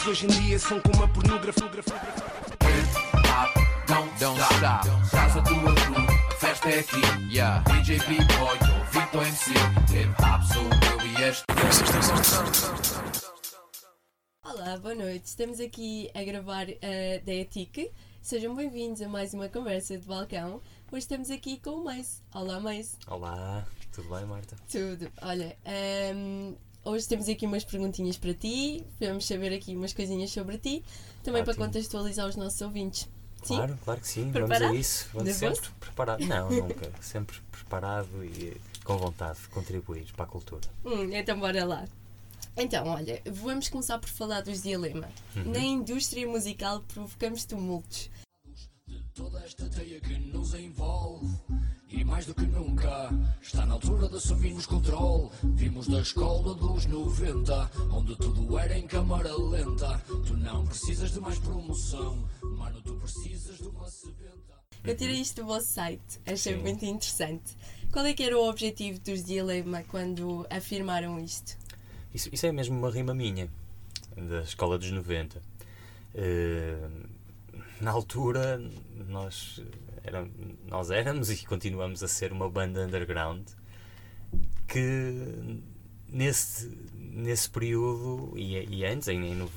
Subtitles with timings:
[0.00, 1.68] Mas hoje em dia são como a pornografia.
[3.86, 4.88] Don't, don't stop.
[5.10, 5.96] Casa do Azul,
[6.26, 7.30] a festa é aqui.
[7.30, 7.62] Yeah.
[7.70, 8.58] DJ B-Boy,
[8.92, 9.50] Victor MC.
[9.50, 11.44] Hip Hop, sou eu e este.
[14.42, 15.26] Olá, boa noite.
[15.26, 17.92] Estamos aqui a gravar a da ETIC.
[18.22, 20.62] Sejam bem-vindos a mais uma conversa de balcão.
[20.90, 22.22] Hoje estamos aqui com o Mais.
[22.34, 22.96] Olá, Mais.
[23.06, 24.56] Olá, tudo bem, Marta?
[24.66, 25.12] Tudo.
[25.20, 28.84] Olha, ehm, hoje temos aqui umas perguntinhas para ti.
[29.00, 30.84] Vamos saber aqui umas coisinhas sobre ti.
[31.22, 33.08] Também para contextualizar os nossos ouvintes.
[33.42, 33.56] Sim?
[33.56, 34.30] Claro, claro que sim.
[34.30, 34.60] Preparado?
[34.60, 35.08] Vamos a isso.
[35.12, 35.62] Vamos Nervoso?
[35.62, 36.26] sempre preparado.
[36.26, 36.92] Não, nunca.
[37.00, 40.68] sempre preparado e com vontade de contribuir para a cultura.
[40.84, 41.86] Hum, então bora lá.
[42.56, 45.08] Então, olha, vamos começar por falar dos dilema.
[45.36, 45.52] Uhum.
[45.52, 48.10] Na indústria musical provocamos tumultos.
[49.14, 51.29] Toda esta teia que nos envolve
[51.92, 53.10] E mais do que nunca
[53.42, 58.86] Está na altura de assumirmos controle Vimos da escola dos 90 Onde tudo era em
[58.86, 64.96] câmara lenta Tu não precisas de mais promoção Mano, tu precisas de uma sebenta Eu
[64.96, 66.62] tirei isto do vosso site, achei Sim.
[66.62, 67.56] muito interessante.
[67.92, 71.58] Qual é que era o objetivo dos Dilema quando afirmaram isto?
[72.14, 73.50] Isso, isso é mesmo uma rima minha,
[74.16, 75.42] da escola dos 90.
[76.14, 76.88] Eh,
[77.80, 78.60] na altura,
[79.08, 79.60] nós,
[80.04, 80.26] era,
[80.66, 83.46] nós éramos e continuamos a ser uma banda underground
[84.66, 85.60] que
[86.08, 89.48] nesse, nesse período e, e antes, em, em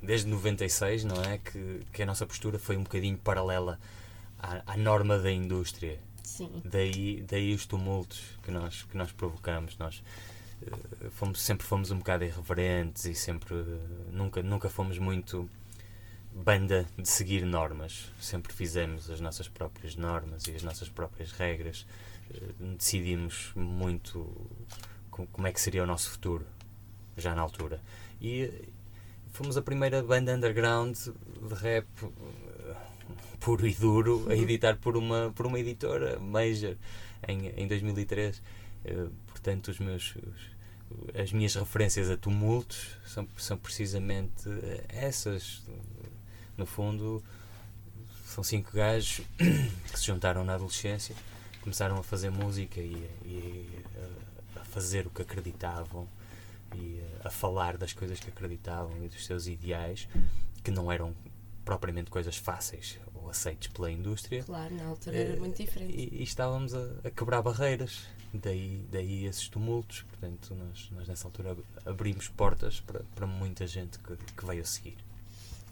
[0.00, 1.38] desde 96, não é?
[1.38, 3.78] Que, que a nossa postura foi um bocadinho paralela
[4.38, 5.98] à, à norma da indústria.
[6.22, 6.62] Sim.
[6.64, 9.76] Daí, daí os tumultos que nós, que nós provocamos.
[9.78, 10.02] Nós
[10.62, 15.48] eh, fomos, sempre fomos um bocado irreverentes e sempre eh, nunca, nunca fomos muito
[16.34, 18.10] banda de seguir normas.
[18.20, 21.86] Sempre fizemos as nossas próprias normas e as nossas próprias regras.
[22.32, 22.40] Eh,
[22.76, 24.48] decidimos muito
[25.10, 26.46] co- como é que seria o nosso futuro,
[27.16, 27.80] já na altura.
[28.20, 28.62] E eh,
[29.32, 32.74] fomos a primeira banda underground de rap eh,
[33.40, 36.76] puro e duro a editar por uma, por uma editora major
[37.28, 38.40] em, em 2003.
[38.84, 40.52] Eh, portanto, os meus, os-
[41.18, 44.44] as minhas referências a tumultos são, são precisamente
[44.88, 45.62] essas.
[46.62, 47.20] No fundo,
[48.24, 49.26] são cinco gajos
[49.90, 51.12] que se juntaram na adolescência,
[51.60, 52.92] começaram a fazer música e,
[53.24, 56.06] e, eh, a fazer o que acreditavam
[56.76, 60.06] e eh, a falar das coisas que acreditavam e dos seus ideais,
[60.62, 61.12] que não eram
[61.64, 64.44] propriamente coisas fáceis ou aceites pela indústria.
[64.44, 65.92] Claro, na altura era Eh, muito diferente.
[65.96, 70.02] E, e estávamos a, a quebrar barreiras, daí, daí esses tumultos.
[70.02, 74.62] Portanto, nós, nós nessa altura ab- abrimos portas para, para muita gente que, que veio
[74.62, 74.96] a seguir.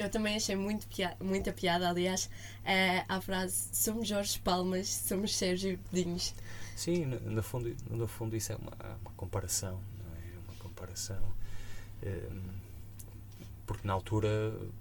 [0.00, 2.30] Eu também achei muito pia- muita piada, aliás,
[2.64, 6.34] eh, à frase somos Jorge Palmas, somos Sérgio Godinhos.
[6.74, 8.72] Sim, no, no fundo, no fundo isso é uma,
[9.02, 10.38] uma comparação, não é?
[10.48, 11.22] Uma comparação.
[12.02, 12.40] Hum,
[13.66, 14.28] porque na altura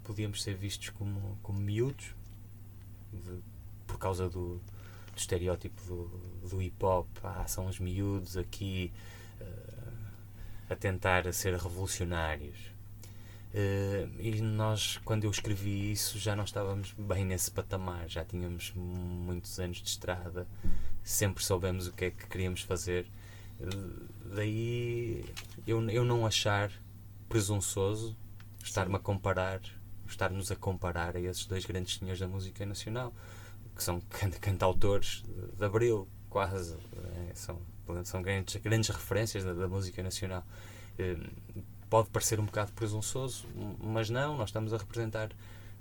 [0.04, 2.14] podíamos ser vistos como, como miúdos,
[3.12, 3.42] de-
[3.86, 4.54] por causa do,
[5.12, 7.06] do estereótipo do, do hip hop.
[7.22, 8.90] Ah, são os miúdos aqui
[9.38, 9.92] eh,
[10.70, 12.56] a tentar ser revolucionários.
[13.52, 18.72] Eh, e nós, quando eu escrevi isso, já não estávamos bem nesse patamar, já tínhamos
[18.76, 20.46] muitos anos de estrada,
[21.02, 23.06] sempre soubemos o que é que queríamos fazer.
[23.60, 23.66] Eh,
[24.34, 25.24] daí
[25.66, 26.70] eu, eu não achar
[27.28, 28.16] presunçoso
[28.62, 29.60] estar-me a comparar,
[30.06, 33.12] estar-nos a comparar a esses dois grandes senhores da música nacional,
[33.74, 37.58] que são can- cantautores de, de Abril, quase, eh, são,
[38.04, 40.46] são grandes, grandes referências da, da música nacional.
[41.90, 43.44] Pode parecer um bocado presunçoso,
[43.82, 45.30] mas não, nós estamos a representar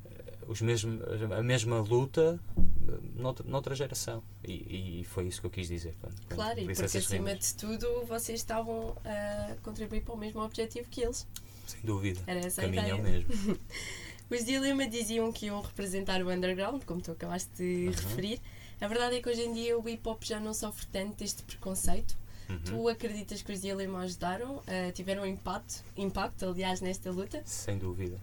[0.05, 0.99] eh, os mesmos,
[1.31, 2.39] a mesma luta
[2.87, 4.23] eh, noutra, noutra geração.
[4.43, 5.95] E, e foi isso que eu quis dizer.
[6.01, 7.45] Quando, quando Claro, e disse porque acima rimas.
[7.47, 11.27] de tudo vocês estavam a contribuir para o mesmo objetivo que eles.
[11.67, 12.19] Sem dúvida.
[12.25, 13.25] Era essa a Caminho é o ideia.
[13.27, 13.59] mesmo.
[14.31, 17.91] Os Dilema diziam que iam representar o underground, como tu acabaste de Uhum.
[17.91, 18.41] referir.
[18.81, 21.44] A verdade é que hoje em dia o hip hop já não sofre tanto deste
[21.44, 22.15] preconceito.
[22.50, 22.60] Uhum.
[22.63, 27.42] Tu acreditas que os Dilema ajudaram, eh, tiveram impacto, impacto, aliás, nesta luta?
[27.46, 28.18] Sem dúvida.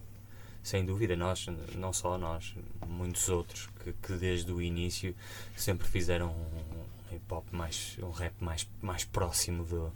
[0.64, 1.46] Sem dúvida, nós,
[1.76, 2.54] não só nós,
[2.88, 5.14] muitos outros que, que desde o início
[5.56, 9.92] sempre fizeram um hip hop mais, um rap mais, mais próximo do,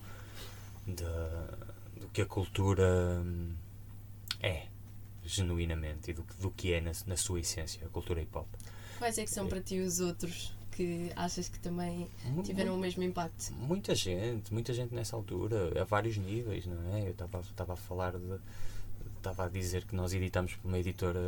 [0.87, 1.59] da-
[1.97, 3.53] do que a cultura hum,
[4.41, 4.67] é,
[5.25, 8.47] genuinamente, e do, que- do que é na, na sua essência, a cultura hip hop.
[8.99, 12.09] Quais é que são para ti os outros que achas que também
[12.45, 13.53] tiveram o mesmo impacto?
[13.55, 17.03] Muita gente, muita gente nessa altura, a vários níveis, não é?
[17.07, 18.39] Eu estava estava a falar de.
[19.17, 21.21] Estava a dizer que nós editamos por uma editora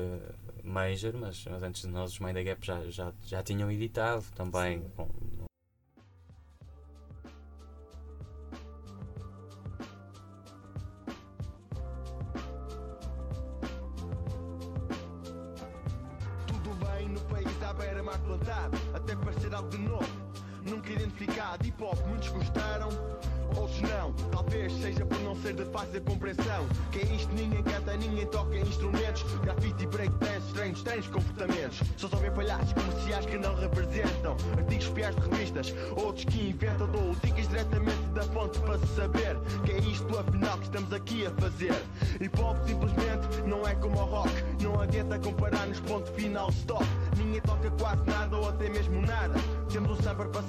[0.65, 4.25] major, mas, mas antes de nós os Mind the Gap já, já, já tinham editado
[4.35, 4.83] também.
[4.97, 5.09] com-
[18.19, 20.09] plantado, até parecer algo de novo.
[20.62, 22.88] Nunca identificado, hip hop, muitos gostaram,
[23.59, 24.13] outros não.
[24.31, 26.67] Talvez seja por não ser de fácil compreensão.
[26.91, 29.23] Que é isto, ninguém canta, ninguém toca instrumentos.
[29.43, 31.81] Graffiti, breakdance, estranhos, estranhos comportamentos.
[31.97, 34.37] Só só vê palhaços comerciais que não representam.
[34.57, 36.87] Artigos piais de revistas, outros que inventam.
[36.89, 39.37] Dou dicas diretamente da fonte para saber.
[39.65, 41.75] Que é isto, afinal, que estamos aqui a fazer.
[42.21, 44.33] Hip hop simplesmente não é como o rock.
[44.61, 46.85] Não adianta comparar nos ponto final, stop.
[47.17, 49.35] Ninguém toca quase nada ou até mesmo nada.
[49.71, 50.43] Temos um saber para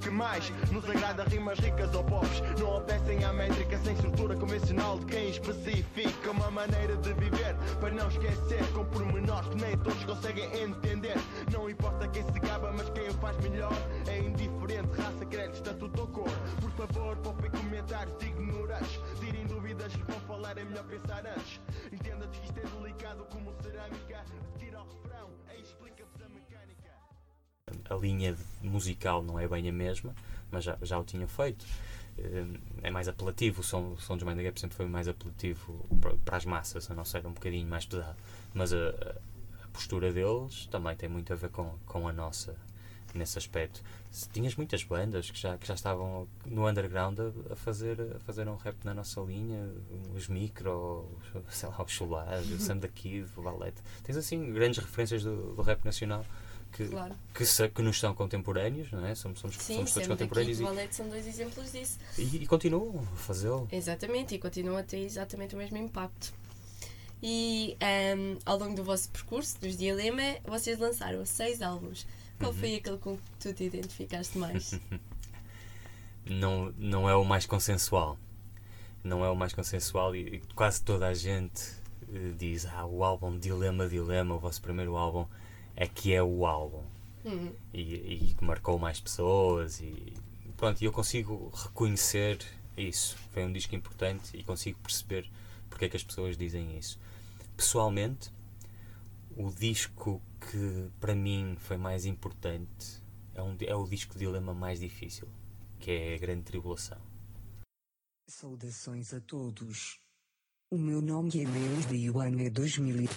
[0.00, 2.40] que mais nos agrada, rimas ricas ou pops.
[2.58, 7.56] Não obedecem à métrica sem estrutura convencional de quem especifica uma maneira de viver.
[7.80, 11.16] Para não esquecer com pormenores que nem todos conseguem entender.
[11.52, 13.72] Não importa quem se gaba, mas quem o faz melhor
[14.08, 14.88] é indiferente.
[14.96, 16.30] Raça, crédito, estatuto ou cor.
[16.60, 19.00] Por favor, poupem comentários ignorantes.
[19.20, 21.60] Tirem dúvidas, vão falar, é melhor pensar antes.
[21.92, 23.65] Entenda que isto é delicado como cerâmica.
[27.90, 30.14] A linha musical não é bem a mesma,
[30.50, 31.64] mas já, já o tinha feito.
[32.18, 32.44] Eh,
[32.82, 35.86] É mais apelativo, o som, o som dos Mind the Gap sempre foi mais apelativo
[36.24, 38.16] para, as massas, a nossa era um bocadinho mais pesado.
[38.54, 39.14] Mas a, a-
[39.72, 42.54] postura deles também tem muito a ver com, com a nossa
[43.14, 43.82] nesse aspecto.
[44.32, 48.46] Tinhas muitas bandas que já, que já estavam no underground a, a fazer, a fazer
[48.48, 49.68] um rap na nossa linha,
[50.14, 53.80] os Micro, os- sei lá, os Chulás, o Sam da Kid, o Valete.
[54.02, 56.24] Tens assim grandes referências do, do rap nacional
[56.72, 57.14] que, Claro.
[57.34, 59.14] que, se- que nos são contemporâneos, não é?
[59.14, 61.98] Somos, somos, Sim, somos todos aqui contemporâneos e e, Valete são dois exemplos disso.
[62.18, 63.66] e, e continuam a fazê-lo.
[63.72, 66.32] Exatamente, e continuam a ter exatamente o mesmo impacto.
[67.22, 72.06] E ehm, ao longo do vosso percurso, dos Dilema, vocês lançaram seis álbuns.
[72.38, 72.58] Qual Uhum.
[72.58, 74.78] foi aquele com que tu te identificaste mais?
[76.28, 78.18] Não, não é o mais consensual.
[79.04, 81.62] Não é o mais consensual e, e quase toda a gente
[82.12, 85.24] eh, diz: Ah, o álbum Dilema, Dilema, o vosso primeiro álbum,
[85.76, 86.82] é que é o álbum.
[87.24, 90.14] Hum, e, que marcou mais pessoas e
[90.56, 92.38] pronto, e eu consigo reconhecer
[92.76, 93.16] isso.
[93.32, 95.28] Foi um disco importante e consigo perceber
[95.68, 96.98] porque é que as pessoas dizem isso.
[97.56, 98.30] Pessoalmente,
[99.36, 103.02] o disco que para mim foi mais importante
[103.34, 105.28] é, um, é o disco de dilema mais difícil,
[105.78, 106.98] que é a Grande Tribulação.
[108.28, 109.98] Saudações a todos.
[110.70, 113.08] O meu nome é Meus de Ioane 2000.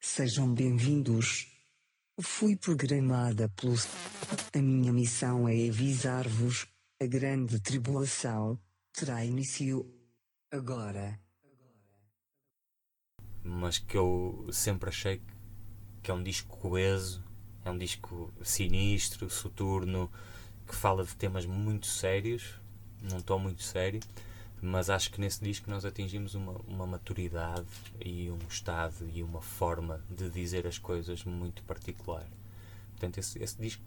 [0.00, 1.46] Sejam bem-vindos.
[2.20, 3.74] Fui programada pelo.
[4.54, 6.66] A minha missão é avisar-vos:
[7.00, 8.58] a grande tribulação
[8.92, 9.86] terá início
[10.50, 11.20] agora.
[13.46, 15.22] mas que eu sempre achei
[16.02, 17.24] que é um disco coeso,
[17.64, 20.10] é um disco sinistro, soturno,
[20.66, 22.60] que fala de temas muito sérios,
[23.00, 24.00] num tom muito sério,
[24.66, 27.66] mas acho que nesse disco nós atingimos uma, uma maturidade
[28.04, 32.26] e um estado e uma forma de dizer as coisas muito particular.
[32.92, 33.82] Portanto, esse, esse disco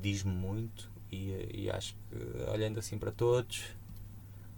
[0.00, 3.62] diz-me muito e, e acho que, olhando assim para todos,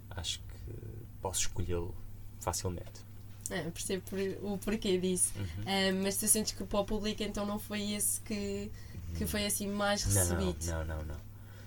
[0.09, 0.73] acho que
[1.21, 1.95] posso escolhê-lo
[2.39, 3.05] facilmente.
[3.49, 4.03] é, percebo
[4.41, 5.33] o porquê disso.
[5.37, 5.63] Uhum.
[5.65, 8.71] Ah, mas tu sentes que para o público então não foi esse que,
[9.15, 10.65] que foi assim mais Não, recebido?
[10.65, 11.21] não, não, não.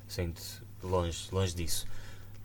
[0.09, 0.43] Sinto
[0.83, 1.87] longe, longe disso.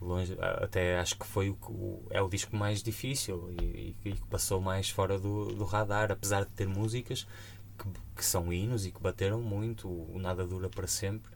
[0.02, 4.62] Longe, até acho que foi o, o- é o disco mais difícil e que passou
[4.62, 7.28] mais fora do, do radar, apesar de ter músicas
[7.78, 9.88] que, que são hinos e que bateram muito.
[9.90, 11.32] O Nada Dura para Sempre.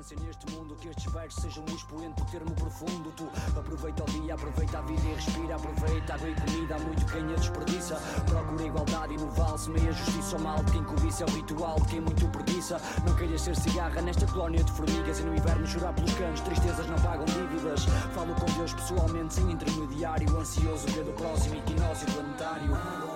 [0.00, 3.12] Existência neste mundo Que estes versos sejam um expoente do termo profundo.
[3.16, 3.28] Tu
[3.58, 7.22] aproveita o dia, aproveita a vida e respira Aproveita água e comida, há muito quem
[7.22, 7.94] a desperdiça.
[8.26, 12.00] Procura igualdade e no vale semeia justiça ou mal quem cobiça é o ritual, quem
[12.00, 12.80] muito preguiça.
[13.06, 16.86] Não queiras ser cigarra nesta colónia de formigas E no inverno chorar pelos cães, tristezas
[16.86, 17.84] não pagam dívidas.
[18.14, 23.09] Falo com Deus pessoalmente, sem intermediário Ansioso pelo próximo equinócio planetário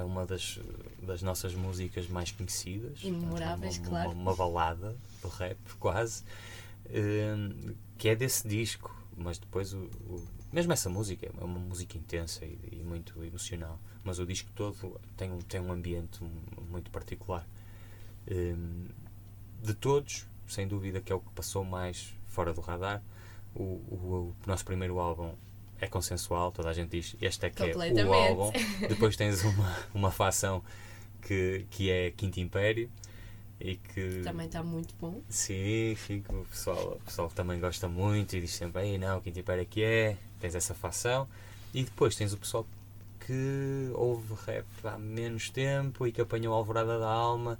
[0.00, 0.58] É uma das,
[1.02, 3.00] das nossas músicas mais conhecidas.
[3.02, 4.10] E memoráveis, uma, claro.
[4.10, 6.22] Uma, uma balada do rap, quase.
[6.88, 8.94] hum, que é desse disco.
[9.16, 9.78] Mas depois, o,
[10.08, 13.78] o- mesmo essa música é uma música intensa e, e muito emocional.
[14.02, 16.30] Mas o disco todo tem um, tem um ambiente mu-
[16.70, 17.46] muito particular.
[18.30, 18.86] Hum,
[19.62, 23.02] de todos, sem dúvida que é o que passou mais fora do radar.
[23.54, 25.34] O, o- o nosso primeiro álbum
[25.80, 28.52] é consensual, toda a gente diz este é que é o álbum.
[28.88, 30.62] Depois tens uma, uma facção
[31.22, 32.90] que, que é Quinto Império
[33.60, 35.20] e que Também está muito bom.
[35.28, 39.38] sim, que o pessoal, o pessoal também gosta muito e diz sempre, Ei, não, Quinto
[39.38, 41.28] Império é que é, tens essa facção
[41.72, 42.66] e depois tens o pessoal
[43.20, 47.58] que ouve rap há menos tempo e que apanhou a alvorada da alma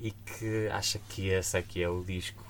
[0.00, 2.44] e que acha que esse aqui é o disco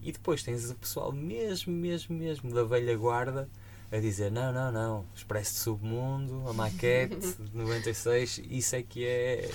[0.00, 3.48] e depois tens o pessoal mesmo, mesmo, mesmo da velha guarda
[3.90, 9.06] a dizer não, não, não, Expresso de Submundo, a maquete de 96, isso é que
[9.06, 9.50] é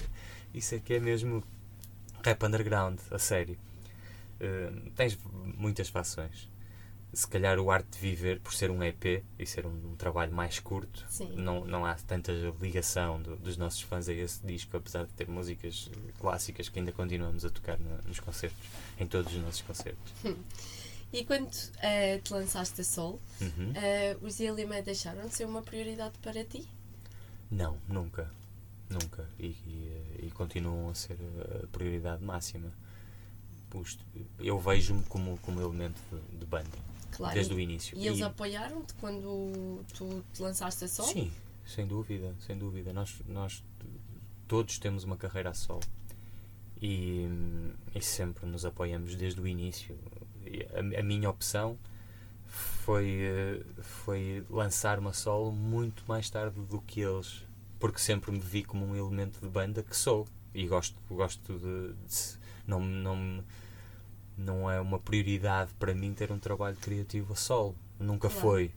[0.54, 1.44] isso é que é mesmo
[2.24, 3.58] rap underground, a sério.
[4.40, 5.18] Uh, tens
[5.58, 6.52] muitas fações.
[7.12, 10.34] Se calhar o Arte de Viver, por ser um EP e ser um, um trabalho
[10.34, 15.06] mais curto, não, não há tanta ligação do, dos nossos fãs a esse disco, apesar
[15.06, 18.58] de ter músicas clássicas que ainda continuamos a tocar no, nos concertos,
[19.00, 20.14] em todos os nossos concertos.
[21.14, 23.70] E quando uh, te lançaste a Sol, Uhum.
[23.72, 26.68] uh, os Ilima deixaram de ser uma prioridade para ti?
[27.52, 28.30] Não, nunca.
[28.90, 29.30] Nunca.
[29.40, 31.18] E, e, e continuam a ser
[31.64, 32.72] a prioridade máxima.
[34.40, 36.78] Eu vejo-me como, como elemento de, de banda,
[37.12, 37.34] Claro.
[37.34, 37.98] desde o início.
[37.98, 41.06] E eles apoiaram-te quando tu te lançaste a Sol?
[41.08, 41.32] Sim,
[41.66, 42.94] sem dúvida, sem dúvida.
[42.94, 43.64] Nós, nós
[44.48, 45.80] todos temos uma carreira a sol
[46.80, 47.28] e,
[47.96, 49.98] e sempre nos apoiamos desde o início.
[50.76, 51.78] A, a minha opção
[52.48, 57.46] foi, eh, foi lançar-me a solo muito mais tarde do que eles,
[57.80, 61.94] porque sempre me vi como um elemento de banda que sou e gosto, gosto de,
[61.94, 63.44] de não, não,
[64.38, 67.76] não é uma prioridade para mim ter um trabalho criativo a solo.
[68.00, 68.42] Nunca Claro.
[68.42, 68.72] foi.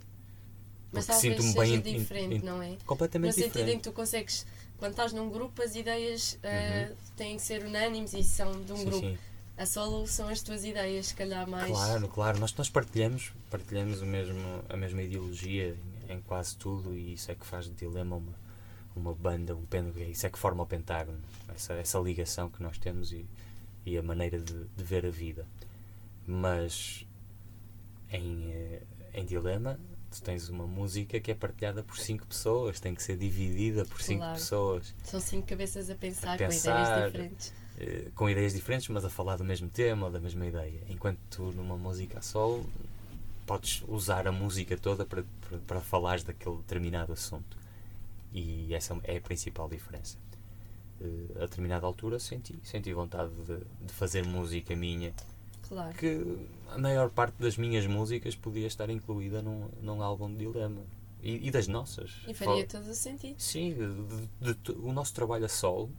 [0.93, 2.71] Mas Porque talvez sinto-me seja bem in- in- diferente, in- não é?
[2.71, 3.77] No Completamente sentido em diferente.
[3.79, 4.47] que tu consegues,
[4.79, 6.97] quando estás num grupo, as ideias uh, Uhum.
[7.17, 9.07] têm que ser unânimes e são de um Sim, grupo.
[9.07, 9.19] sim.
[9.59, 11.71] A solo são as tuas ideias, se calhar mais.
[11.71, 12.39] Claro, claro.
[12.39, 15.75] Nós, nós partilhamos, partilhamos o mesmo, a mesma ideologia
[16.09, 18.35] em, em quase tudo e isso é que faz de Dilema uma,
[18.95, 21.19] uma banda, um pen, isso é que forma o pentágono.
[21.55, 23.25] Essa, essa ligação que nós temos e,
[23.87, 25.47] e a maneira de, de ver a vida.
[26.27, 27.07] Mas
[28.11, 28.83] em, eh,
[29.15, 29.79] em Dilema
[30.11, 34.01] tu tens uma música que é partilhada por cinco pessoas, tem que ser dividida por
[34.03, 34.35] cinco Claro.
[34.39, 34.95] pessoas.
[35.05, 36.81] São cinco cabeças a pensar, A com pensar.
[36.83, 37.53] ideias diferentes.
[37.79, 40.81] Eh, com ideias diferentes, mas a falar do mesmo tema da mesma ideia.
[40.89, 42.65] Enquanto tu, numa música a solo,
[43.47, 47.57] podes usar a música toda para, para, para falares daquele determinado assunto.
[48.33, 50.17] E essa é a principal diferença.
[51.01, 55.13] Eh, a determinada altura senti, senti vontade de, de fazer música minha,
[55.69, 55.93] Claro.
[55.99, 56.39] que
[56.71, 60.81] a maior parte das minhas músicas podia estar incluída num, num álbum de dilema.
[61.23, 62.13] E, e das nossas.
[62.27, 63.35] E faria Fal- todo o sentido.
[63.39, 63.75] Sim,
[64.41, 65.91] de- de- o nosso trabalho a solo,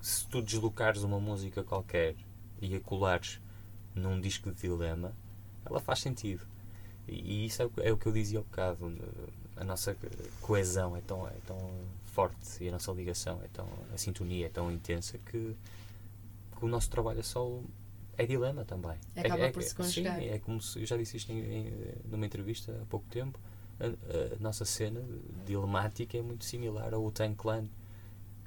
[0.00, 2.14] se tu deslocares uma música qualquer
[2.60, 3.40] e a colares
[3.94, 5.12] num disco de dilema,
[5.64, 6.46] ela faz sentido.
[7.08, 8.92] E, isso é o, que- é o que eu dizia há bocado.
[9.56, 9.96] A nossa
[10.40, 11.58] coesão é tão, é tão
[12.06, 13.66] forte e a nossa ligação é tão.
[13.92, 15.56] a sintonia é tão intensa que,
[16.58, 17.64] que o nosso trabalho a solo
[18.16, 18.96] é dilema também.
[19.16, 20.22] Acaba é, por se Sim, conjugar.
[20.22, 20.80] é como se.
[20.80, 23.38] Eu já disse isto em- em- numa entrevista há pouco tempo.
[23.80, 25.02] A, a nossa cena
[25.46, 27.64] dilemática é muito similar ao Wu-Tang Clan,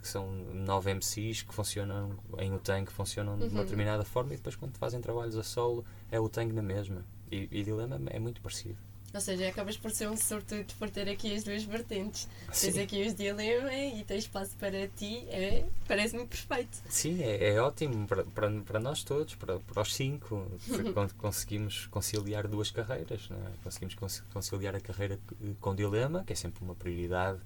[0.03, 3.63] que são nove MCs que funcionam em Wu-Tang, que funcionam de uma Uhum.
[3.63, 7.03] determinada forma e depois quando fazem trabalhos a solo é o Wu-Tang na mesma.
[7.31, 8.77] E, e Dilema é muito parecido.
[9.13, 12.27] Ou seja, acabas por ser um sortudo por ter aqui as duas vertentes.
[12.47, 12.81] Tens Sim.
[12.81, 15.23] aqui os dilema e tens espaço para ti.
[15.29, 16.81] É, Parece-me perfeito.
[16.89, 20.47] Sim, é, é ótimo para, para, para nós todos, para, para os cinco.
[20.95, 23.51] Con- Conseguimos conciliar duas carreiras, é?
[23.63, 25.19] conseguimos conci- conciliar a carreira
[25.61, 27.39] com dilema, que é sempre uma prioridade,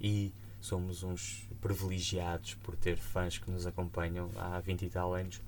[0.00, 5.40] e somos uns privilegiados por ter fãs que nos acompanham há 20 e tal anos,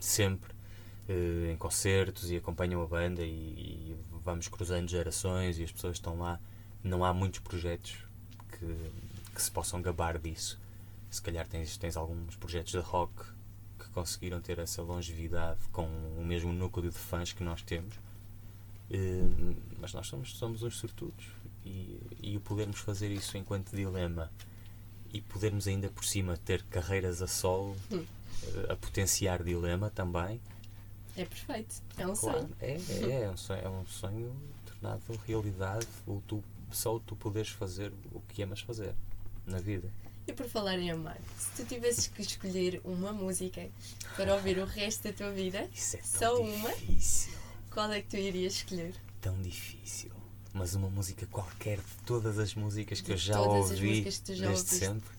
[0.00, 0.52] sempre
[1.08, 5.98] eh, em concertos e acompanham a banda e, e vamos cruzando gerações e as pessoas
[5.98, 6.40] estão lá.
[6.82, 7.96] Não há muitos projetos
[8.50, 8.90] que,
[9.32, 10.60] que se possam gabar disso.
[11.08, 13.14] Se calhar tens, tens alguns projetos de rock
[13.78, 15.86] que conseguiram ter essa longevidade com
[16.18, 17.94] o mesmo núcleo de fãs que nós temos.
[18.90, 21.28] Eh, mas nós somos, somos uns sortudos
[21.64, 24.28] e, e o podermos fazer isso enquanto dilema
[25.12, 28.04] e podermos ainda por cima ter carreiras a solo Hum.
[28.44, 30.40] eh, a potenciar dilema também
[31.16, 31.74] É perfeito.
[31.98, 32.50] É um Claro, sonho.
[32.60, 37.50] é, é, é um sonho, é um sonho tornado realidade, o tu, só tu poderes
[37.50, 38.94] fazer o que amas fazer
[39.46, 39.90] na vida.
[40.26, 43.68] E por falar em amar, se tu tivesses que escolher uma música
[44.16, 46.72] para ouvir o resto da tua vida, Isso é tão Só uma?
[46.72, 47.32] difícil,
[47.70, 48.94] qual é que tu irias escolher?
[49.20, 50.10] tão difícil.
[50.52, 54.44] Mas uma música qualquer de todas as músicas que De eu já ouvi já desde
[54.46, 54.74] ouviste.
[54.74, 55.10] sempre.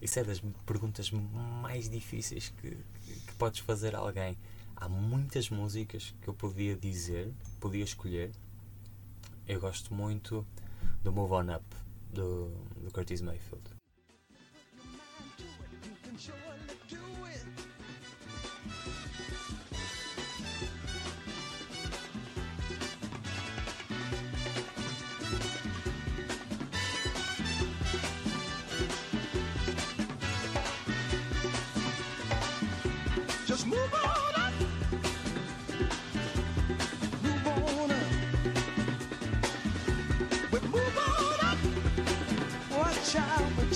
[0.00, 4.36] Isso é das perguntas mais difíceis que, que, que podes fazer a alguém.
[4.76, 8.30] Há muitas músicas que eu podia dizer, podia escolher.
[9.48, 10.46] Eu gosto muito
[11.02, 11.64] do Move On Up,
[12.12, 12.48] do,
[12.82, 13.62] do Curtis Mayfield.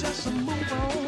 [0.01, 1.08] Just move on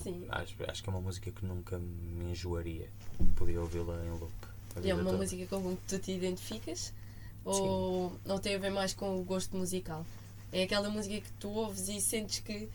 [0.00, 0.26] E Sim.
[0.28, 2.88] Acho, acho que é uma música que nunca me enjoaria.
[3.36, 4.32] Podia ouvi-la em loop.
[4.82, 5.16] E é uma toda.
[5.18, 6.92] música com que tu te identificas?
[7.44, 10.04] Ou não tem a ver mais com o gosto musical?
[10.52, 12.68] É aquela música que tu ouves e sentes que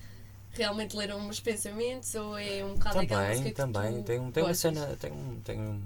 [0.51, 2.13] realmente leram uns pensamentos?
[2.15, 3.97] Ou é um bocado aquela Também, música que também.
[4.01, 4.85] tu Tem, tem uma cena.
[4.97, 5.81] Tem, um- tem um-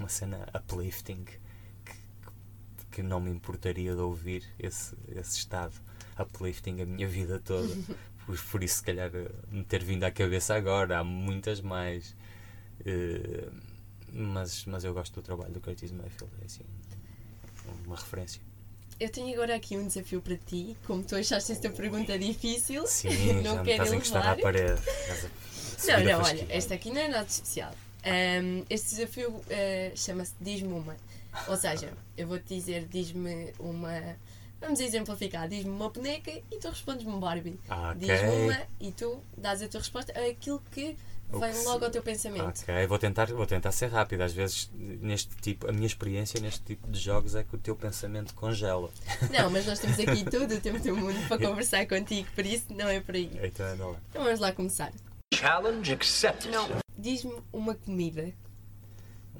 [0.00, 1.94] uma cena uplifting que,
[2.90, 5.74] que não me importaria de ouvir esse, esse estado
[6.18, 7.68] uplifting a minha vida toda.
[8.50, 10.98] por, isso, se calhar, eh, me ter vindo à cabeça agora.
[10.98, 12.14] Há muitas mais.
[12.84, 13.48] Eh,
[14.12, 16.32] mas, mas eu gosto do trabalho do Curtis Mayfield.
[16.42, 16.64] É assim,
[17.86, 18.40] uma referência.
[19.00, 20.76] Eu tenho agora aqui um desafio para ti.
[20.86, 24.38] Como tu achaste esta pergunta difícil, Sim, não quero estás a encostar levar.
[24.38, 24.82] à parede.
[25.84, 27.72] Não, não, olha, esta aqui não é nada especial.
[28.04, 30.96] Ahm, este desafio ah, chama-se Diz-me uma.
[31.48, 34.16] Ou seja, eu vou-te dizer, diz-me uma.
[34.62, 37.58] Vamos exemplificar, diz-me uma boneca e tu respondes-me Barbie.
[37.68, 37.98] Ah, ok.
[38.08, 40.96] Diz-me uma e tu dás a tua resposta a aquilo que
[41.30, 42.60] vem que se- logo ao teu pensamento.
[42.62, 44.20] Ok, vou tentar, vou tentar ser rápido.
[44.20, 47.74] Às vezes, neste tipo, a minha experiência neste tipo de jogos é que o teu
[47.74, 48.88] pensamento congela.
[49.36, 52.66] Não, mas nós temos aqui todo o tempo do mundo para conversar contigo, por isso
[52.70, 53.30] não é por aí.
[53.42, 54.00] Então anda lá.
[54.10, 54.92] Então vamos lá começar.
[55.34, 56.52] Challenge accepted.
[56.96, 58.32] Diz-me uma comida.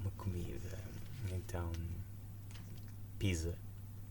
[0.01, 0.79] Uma comida.
[1.31, 1.71] Então.
[3.19, 3.55] Pizza.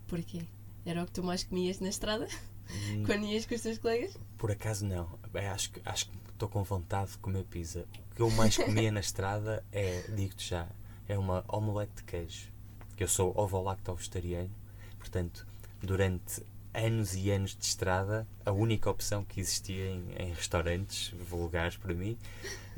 [0.08, 0.44] Porquê?
[0.86, 2.28] Era o que tu mais comias na estrada?
[2.70, 4.18] Hum, Quando ias com os teus colegas?
[4.38, 5.08] Por acaso não.
[5.32, 7.86] Bem, acho que acho que estou com vontade de comer pizza.
[8.12, 10.68] O que eu mais comia na estrada é, digo-te já,
[11.08, 12.48] é uma omelete de queijo.
[12.96, 14.50] Que eu sou ovo-lacto vegetariano.
[14.98, 15.46] Portanto,
[15.82, 16.42] durante
[16.74, 21.94] anos e anos de estrada, a única opção que existia em, em restaurantes vulgares para
[21.94, 22.18] mim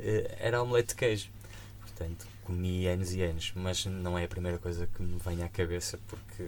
[0.00, 1.30] eh, era omelete de queijo.
[1.96, 5.48] Portanto, comi anos e anos, mas não é a primeira coisa que me vem à
[5.48, 6.44] cabeça porque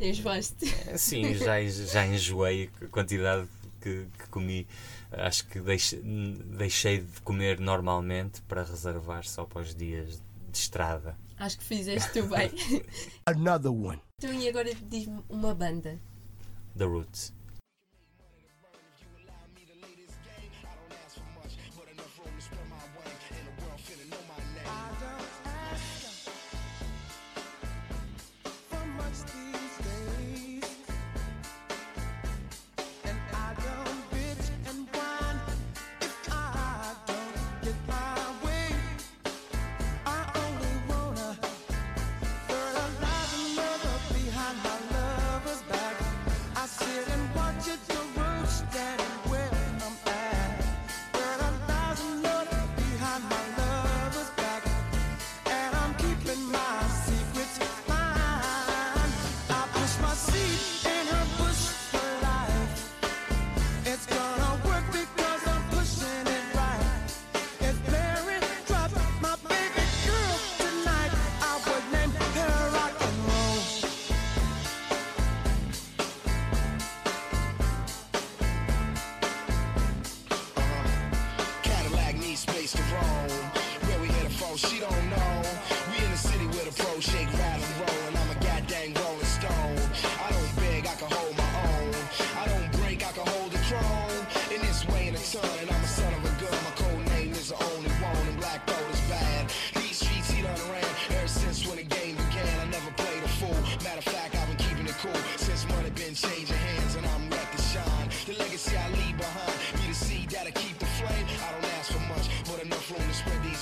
[0.00, 0.72] Enjoaste.
[0.88, 3.46] é, Sim, já, já enjoei a quantidade
[3.80, 4.66] que, que comi.
[5.12, 11.16] Acho que deixe- deixei de comer normalmente para reservar só para os dias de estrada.
[11.38, 12.50] Acho que fizeste tu bem.
[13.26, 14.00] Another one.
[14.18, 15.98] Então e agora diz-me uma banda.
[16.76, 17.32] The Roots.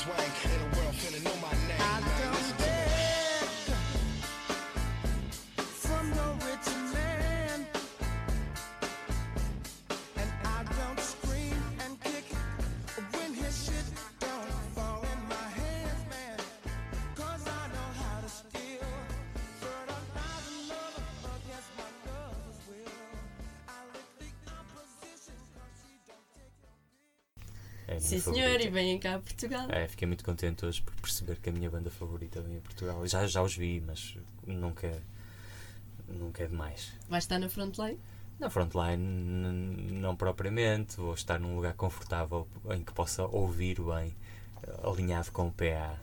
[0.04, 0.53] swank
[27.94, 29.70] É Sim, senhor, e vêm cá a Portugal.
[29.70, 33.07] É, fiquei muito contente hoje por perceber que a minha banda favorita vem a Portugal.
[33.07, 35.00] Já, já os vi, mas nunca,
[36.09, 36.92] nunca é demais.
[37.09, 37.98] Vai estar na frontline?
[38.38, 38.98] Na frontline,
[39.92, 40.96] não propriamente.
[40.96, 44.14] Vou estar num lugar confortável em que possa ouvir bem,
[44.83, 45.98] alinhado com o PA,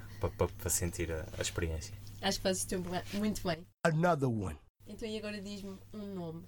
[0.59, 1.93] para sentir a, a experiência.
[2.21, 2.81] Acho que fazes teu
[3.13, 3.65] muito bem.
[3.83, 4.57] Another one.
[4.87, 6.45] Então, e agora diz-me um nome.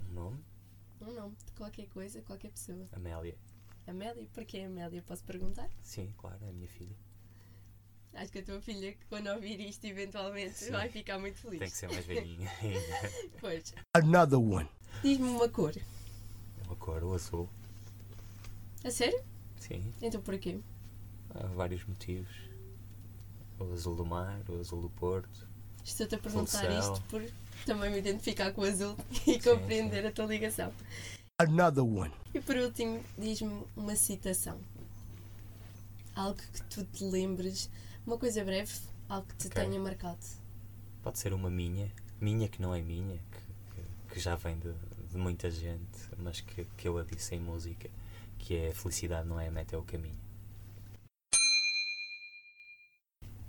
[0.00, 0.44] O nome?
[1.00, 2.88] Um nome de qualquer coisa, qualquer pessoa.
[2.92, 3.36] Amélia.
[3.88, 4.26] Amélia?
[4.34, 5.02] Porquê Amélia?
[5.02, 5.68] Posso perguntar?
[5.82, 6.96] Sim, claro, é a minha filha.
[8.14, 10.72] Acho que a tua filha, que quando ouvir isto, eventualmente Sim.
[10.72, 11.60] vai ficar muito feliz.
[11.60, 13.12] Tem que ser mais velhinha ainda.
[13.40, 13.74] Pois.
[13.94, 14.68] Another one.
[15.02, 15.74] Diz-me uma cor.
[16.66, 17.48] Uma cor, o azul.
[18.84, 19.22] A sério?
[19.58, 20.58] Sim, Então porquê?
[21.34, 22.34] há vários motivos.
[23.58, 25.46] O azul do mar, o azul do Porto.
[25.84, 27.22] Estou-te a perguntar isto por
[27.66, 28.96] também me identificar com o azul
[29.26, 30.72] e compreender a tua ligação.
[31.42, 32.10] Another one.
[32.34, 34.58] E por último, diz-me uma citação.
[36.16, 37.70] Algo que tu te lembres,
[38.04, 38.72] uma coisa breve,
[39.08, 39.62] algo que te Ok.
[39.64, 40.18] tenha marcado.
[41.02, 43.38] Pode ser uma minha, minha que não é minha, que,
[44.08, 44.72] que- que já vem de,
[45.12, 47.88] de muita gente, mas que, que eu a disse em música,
[48.40, 50.18] que é a felicidade não é a meta, é o caminho.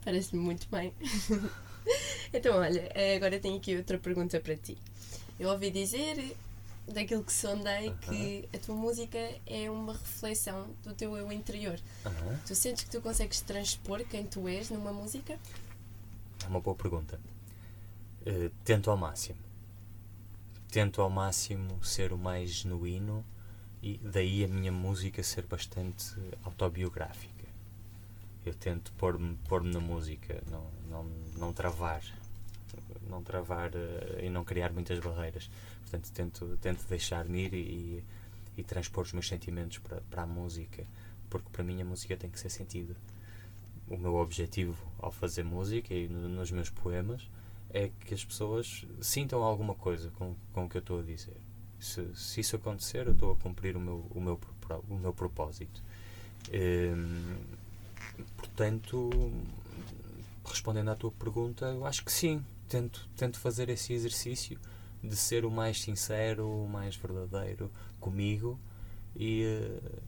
[0.05, 0.93] Parece-me muito bem.
[2.31, 4.77] então, olha, eh, agora tenho aqui outra pergunta para ti.
[5.39, 6.35] Eu ouvi dizer,
[6.93, 11.79] daquilo que sondei, que a tua música é uma reflexão do teu eu interior.
[12.05, 12.39] Aham.
[12.45, 15.37] Tu sentes que tu consegues transpor quem tu és numa música?
[16.43, 17.19] É uma boa pergunta.
[18.25, 19.39] Eh, tento ao máximo.
[20.71, 23.25] Tento ao máximo ser o mais genuíno
[23.81, 27.47] e daí a minha música ser bastante autobiográfica.
[28.45, 31.03] Eu tento pôr-me pôr na música, não, não,
[31.37, 32.03] não travar.
[33.09, 35.49] Não travar eh, e não criar muitas barreiras.
[35.81, 38.03] Portanto, tento, tento deixar-me ir e,
[38.57, 40.85] e transpor os meus sentimentos para, para a música,
[41.29, 42.95] porque para mim a música tem que ser sentida
[43.87, 47.27] o meu objetivo ao fazer música e no- nos meus poemas
[47.71, 51.35] é que as pessoas sintam alguma coisa com, com o que eu estou a dizer.
[51.79, 54.39] Se, se isso acontecer, eu estou a cumprir o meu, o meu,
[54.89, 55.81] o meu propósito.
[56.53, 57.35] Hum,
[58.37, 59.09] portanto,
[60.45, 62.43] respondendo à tua pergunta, eu acho que sim.
[62.69, 64.59] Tento, tento fazer esse exercício
[65.03, 68.59] de ser o mais sincero, o mais verdadeiro comigo
[69.15, 70.01] e eh,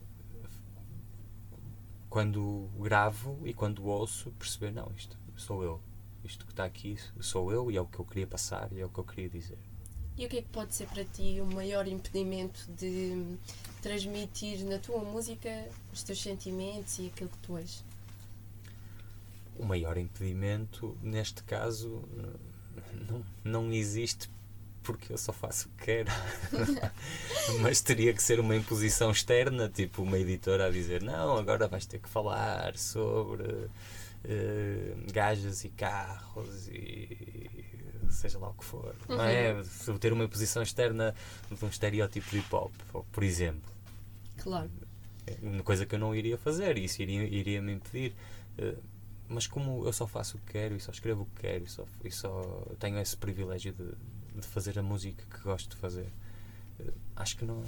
[2.08, 5.80] quando gravo e quando ouço, perceber: não, isto sou eu.
[6.24, 8.86] Isto que está aqui sou eu e é o que eu queria passar e é
[8.86, 9.58] o que eu queria dizer.
[10.16, 13.38] E o que é que pode ser para ti o maior impedimento de
[13.80, 17.82] transmitir na tua música os teus sentimentos e aquilo que tu és?
[19.58, 22.04] O maior impedimento, neste caso,
[23.08, 24.30] não, não existe
[24.82, 26.10] porque eu só faço o que quero.
[27.62, 31.86] Mas teria que ser uma imposição externa, tipo uma editora a dizer: não, agora vais
[31.86, 33.68] ter que falar sobre
[35.12, 37.64] gajas e carros e
[38.10, 38.94] seja lá o que for.
[39.08, 39.54] Não é?
[39.98, 41.14] Ter uma imposição externa
[41.50, 42.72] de um estereótipo de hip hop,
[43.10, 43.72] por exemplo.
[44.38, 44.70] Claro.
[45.26, 48.12] É uma coisa que eu não iria fazer, isso iria, iria me impedir.
[48.58, 48.74] Eh,
[49.32, 51.68] Mas como eu só faço o que quero e só escrevo o que quero e
[51.68, 56.08] só, e só tenho esse privilégio de, de fazer a música que gosto de fazer,
[56.78, 57.64] eh, acho que não,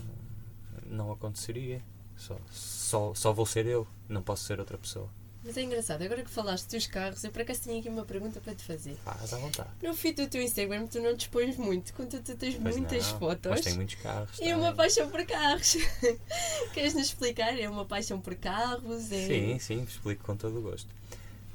[0.87, 1.83] não aconteceria.
[2.17, 5.11] Só, só, só vou ser eu, não posso ser outra pessoa.
[5.45, 8.41] Mas é engraçado, agora que falaste dos carros, eu por acaso tinha aqui uma pergunta
[8.41, 8.97] para te fazer.
[9.05, 9.69] Faz à vontade.
[9.83, 13.19] No feed do teu Instagram tu não dispões muito, quando tu tens Pois muitas não,
[13.19, 13.51] fotos.
[13.51, 14.41] Mas tem muitos carros.
[14.41, 14.77] É uma tem.
[14.77, 15.77] paixão por carros.
[16.73, 17.59] Queres-nos explicar?
[17.61, 19.13] É uma paixão por carros?
[19.13, 19.27] É...
[19.27, 20.89] Sim, sim, explico com todo o gosto.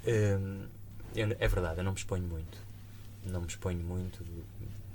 [0.10, 0.67] Hum,
[1.15, 2.58] é verdade, eu não me exponho muito.
[3.26, 4.24] Não me exponho muito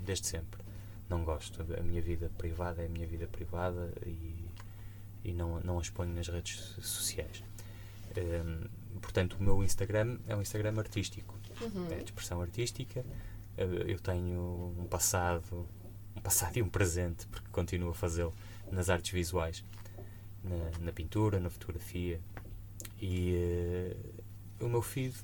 [0.00, 0.60] desde sempre.
[1.08, 1.62] Não gosto.
[1.78, 4.34] A minha vida privada é a minha vida privada e,
[5.24, 7.42] e não, não a exponho nas redes sociais.
[8.16, 8.66] Hum,
[9.00, 11.34] portanto, o meu Instagram é um Instagram artístico.
[11.60, 11.86] Uhum.
[11.90, 13.04] É de expressão artística.
[13.56, 15.68] Eu tenho um passado,
[16.16, 18.34] um passado e um presente, porque continuo a fazê-lo
[18.72, 19.62] nas artes visuais,
[20.42, 22.20] na, na pintura, na fotografia.
[23.00, 23.96] E eh,
[24.64, 25.14] o meu feed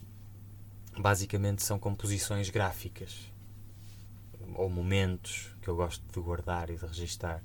[0.98, 3.30] basicamente são composições gráficas
[4.54, 7.42] ou momentos que eu gosto de guardar e de registar.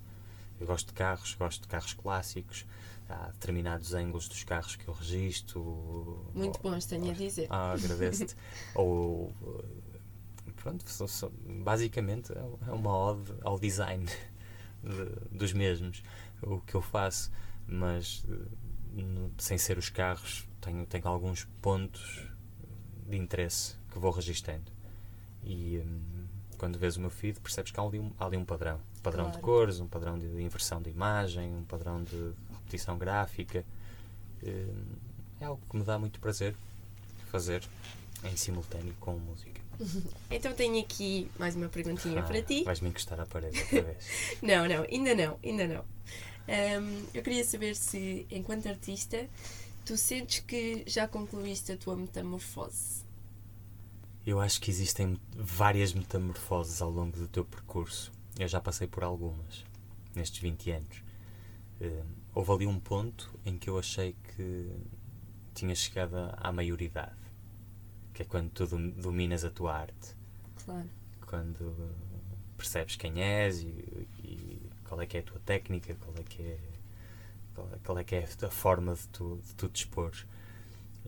[0.60, 2.66] Eu gosto de carros, gosto de carros clássicos.
[3.08, 6.26] Há determinados ângulos dos carros que eu registro.
[6.34, 7.48] Muito ou- bons, tenho a dizer.
[7.52, 8.36] ah, agradeço-te.
[8.74, 9.32] Ou
[10.56, 11.32] pronto, só- só-
[11.64, 14.06] basicamente é é uma ode ao design
[14.84, 16.02] de- dos mesmos
[16.42, 17.32] o que eu faço,
[17.68, 22.28] mas eh, sem ser os carros, tenho, tenho alguns pontos
[23.08, 24.72] de interesse que vou registando.
[25.44, 26.26] E hum,
[26.58, 28.78] quando vês o meu feed, percebes que há ali um, há ali um padrão.
[28.98, 29.46] Um padrão de Claro.
[29.46, 33.64] cores, um padrão de inversão de imagem, um padrão de competição gráfica.
[34.44, 34.74] Eh,
[35.42, 36.56] é algo que me dá muito prazer
[37.32, 37.64] fazer
[38.24, 39.62] em simultâneo com música.
[40.32, 42.62] Então tenho aqui mais uma perguntinha para ti.
[42.62, 44.06] Ah, Vais-me encostar à parede outra vez.
[44.42, 45.86] Não, não, ainda não, ainda não.
[46.48, 49.28] Ahm, eu queria saber se, enquanto artista,
[49.86, 53.04] tu sentes que já concluíste a tua metamorfose.
[54.26, 58.12] Eu acho que existem várias metamorfoses ao longo do teu percurso.
[58.40, 59.64] Eu já passei por algumas
[60.16, 61.04] nestes 20 anos.
[61.80, 64.72] Eh, houve ali um ponto em que eu achei que
[65.54, 67.16] tinha chegado à- maioridade,
[68.14, 70.16] que é quando tu dom- dominas a tua arte,
[70.66, 70.90] Claro.
[71.28, 71.76] quando
[72.58, 73.68] percebes quem és e,
[74.24, 76.58] e qual é que é a tua técnica, qual é que é,
[77.84, 80.26] qual é, que é a forma de tu, de tu dispores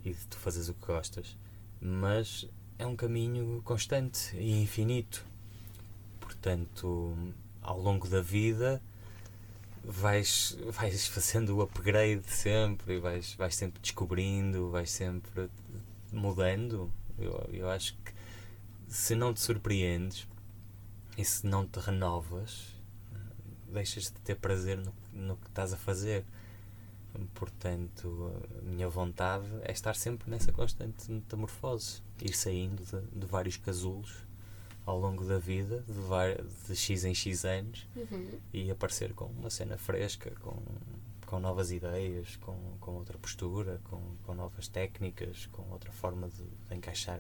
[0.04, 1.38] e de tu fazeres o que gostas.
[1.80, 2.48] Mas
[2.80, 5.26] é um caminho constante e infinito.
[6.20, 7.16] Portanto,
[7.62, 8.82] ao longo da vida
[9.84, 15.50] vais, vais fazendo o upgrade sempre e vais, vais sempre descobrindo, vais sempre
[16.12, 16.92] mudando.
[17.18, 18.14] Eu, eu acho que
[18.88, 20.28] se não te surpreendes
[21.18, 22.76] e se não te renovas,
[23.72, 26.24] deixas de ter prazer no, no que estás a fazer.
[27.34, 33.58] Portanto, a minha vontade é estar sempre nessa constante metamorfose, ir saindo de, de vários
[33.58, 34.26] casulos
[34.86, 38.40] ao longo da vida, de, de X em X anos, Uhum.
[38.54, 40.56] e aparecer com uma cena fresca, com,
[41.26, 46.44] com novas ideias, com, com outra postura, com, com novas técnicas, com outra forma de,
[46.70, 47.20] de encaixar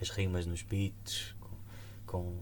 [0.00, 1.56] as rimas nos beats, com,
[2.06, 2.36] com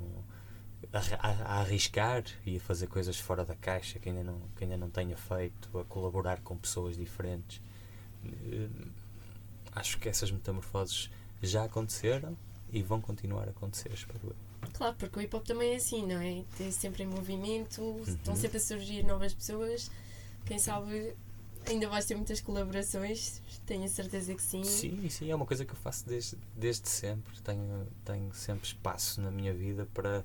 [0.93, 4.77] a, a- arriscar e a fazer coisas fora da caixa que ainda não, que ainda
[4.77, 7.61] não tenha feito, a colaborar com pessoas diferentes.
[8.25, 8.69] Eh,
[9.75, 11.11] Acho que essas metamorfoses
[11.43, 12.37] já aconteceram
[12.71, 14.37] e vão continuar a acontecer, espero eu.
[14.75, 16.45] Claro, porque o hip hop também é assim, não é?
[16.59, 18.03] Tem sempre em movimento, Uhum.
[18.03, 19.91] estão sempre a surgir novas pessoas.
[20.45, 21.15] Quem sabe
[21.67, 24.63] ainda vais ter muitas colaborações, tenho a certeza que sim.
[24.63, 27.33] Sim, sim, é uma coisa que eu faço desde, desde sempre.
[27.41, 30.23] Tenho, tenho sempre espaço na minha vida para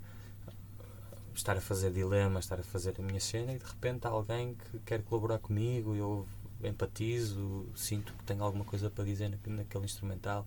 [1.38, 4.56] estar a fazer dilema, estar a fazer a minha cena e de repente há alguém
[4.56, 6.28] que quer colaborar comigo, eu
[6.64, 10.46] empatizo, sinto que tenho alguma coisa para dizer na- naquele instrumental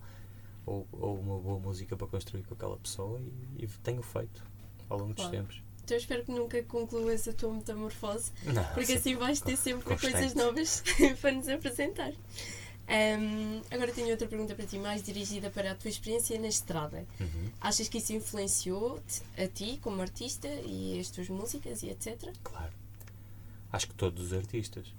[0.65, 4.43] ou, ou uma boa música para construir com aquela pessoa e, e tenho feito
[4.89, 5.37] ao longo dos Claro.
[5.37, 5.61] tempos.
[5.83, 9.83] Então eu espero que nunca concluas a tua metamorfose, Não, porque assim vais ter sempre
[9.83, 10.11] constante.
[10.13, 10.83] coisas novas
[11.19, 12.11] para nos apresentar.
[12.93, 17.05] Ahm, agora tenho outra pergunta para ti, mais dirigida para a tua experiência na estrada.
[17.21, 17.49] Uhum.
[17.61, 22.33] Achas que isso influenciou-te a ti como artista e as tuas músicas e etc?
[22.43, 22.73] Claro.
[23.71, 24.93] Acho que todos os artistas.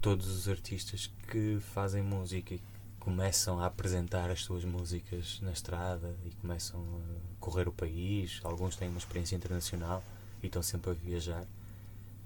[0.00, 2.60] Todos os artistas que fazem música e
[2.98, 8.74] começam a apresentar as suas músicas na estrada e começam a correr o país, alguns
[8.76, 10.02] têm uma experiência internacional
[10.42, 11.46] e estão sempre a viajar.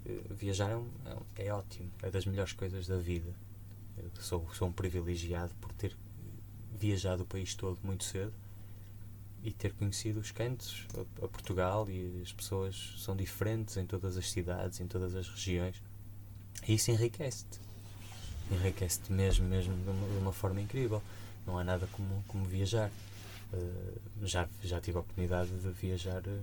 [0.07, 3.33] Eh, Viajar é, um- é um- é ótimo, é das melhores coisas da vida.
[4.19, 5.97] Sou, sou um privilegiado por ter
[6.79, 8.33] viajado o país todo muito cedo
[9.43, 14.17] e ter conhecido os cantos a, a Portugal e as pessoas são diferentes em todas
[14.17, 15.83] as cidades, em todas as regiões.
[16.67, 17.61] E isso enriquece-te.
[18.51, 21.03] Enriquece-te mesmo, mesmo de uma, de uma forma incrível.
[21.47, 22.91] Não há nada como, como viajar.
[23.53, 26.41] Eh, já, já tive a oportunidade de viajar eh,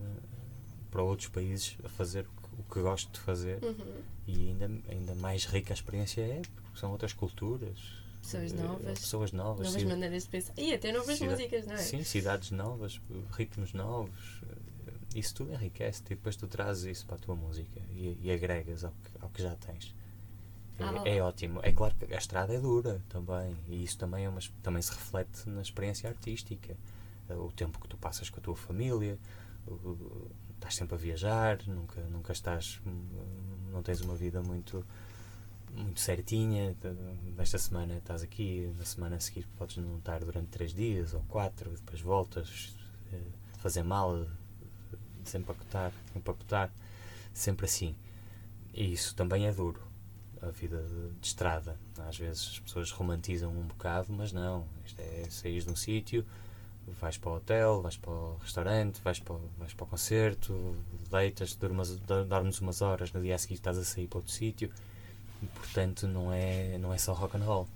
[0.91, 4.01] para outros países a fazer o o que gosto de fazer Uhum.
[4.27, 7.77] e ainda, ainda mais rica a experiência é, porque são outras culturas.
[8.21, 8.99] Pessoas eh, novas.
[8.99, 9.67] Pessoas novas.
[9.67, 10.53] Novas maneiras de pensar.
[10.57, 11.77] E até novas Cida- músicas, não é?
[11.77, 17.15] Sim, cidades novas, ritmos novos, eh, isso tudo enriquece e depois tu trazes isso para
[17.15, 19.95] a tua música e, e agregas ao que, ao que já tens.
[20.79, 21.03] É, Ah.
[21.05, 21.59] é ótimo.
[21.63, 24.91] É claro que a estrada é dura também e isso também, é uma, também se
[24.91, 26.75] reflete na experiência artística.
[27.29, 29.17] Eh, O tempo que tu passas com a tua família,
[29.67, 30.27] o-
[30.61, 33.03] estás sempre a viajar, nunca, nunca estás, hum,
[33.71, 34.85] não tens uma vida muito
[35.73, 36.75] muito certinha.
[37.35, 41.21] Nesta semana estás aqui, na semana a seguir podes não estar durante três dias ou
[41.29, 42.75] quatro, depois voltas,
[43.11, 43.21] eh,
[43.57, 44.27] fazer mal,
[45.23, 46.69] desempacotar, empacotar,
[47.33, 47.95] sempre assim.
[48.73, 49.81] E isso também é duro,
[50.41, 51.77] a vida de, de estrada.
[51.97, 54.67] Às vezes as pessoas romantizam um bocado, mas não.
[54.85, 56.25] Isto é sair de um sítio,
[56.99, 60.75] vais para o hotel, vais para o restaurante, vais para, o- vais para o concerto,
[61.09, 64.71] deitas, dormes umas horas, no dia a seguir estás a sair para outro sítio.
[65.55, 67.67] Portanto, não é, não é só rock and roll.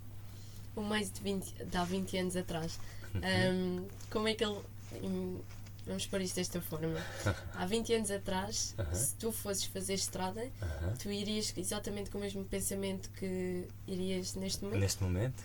[0.76, 2.80] O mais de, 20, de há 20 anos atrás.
[3.14, 3.22] Uhum.
[3.24, 4.60] Ahm, como é que ele.
[5.02, 5.40] hum,
[5.88, 6.98] Vamos pôr isto desta forma.
[7.54, 8.96] Há 20 anos atrás, Aham.
[8.96, 10.94] se tu fosses fazer estrada, Aham.
[10.98, 14.80] tu irias exatamente com o mesmo pensamento que irias neste momento?
[14.80, 15.44] Neste momento?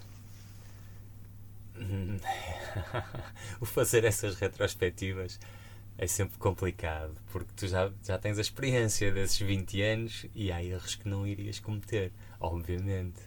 [3.60, 5.38] O fazer essas retrospectivas
[5.98, 10.62] é sempre complicado, porque tu já, já tens a experiência desses 20 anos e há
[10.62, 13.20] erros que não irias cometer, obviamente.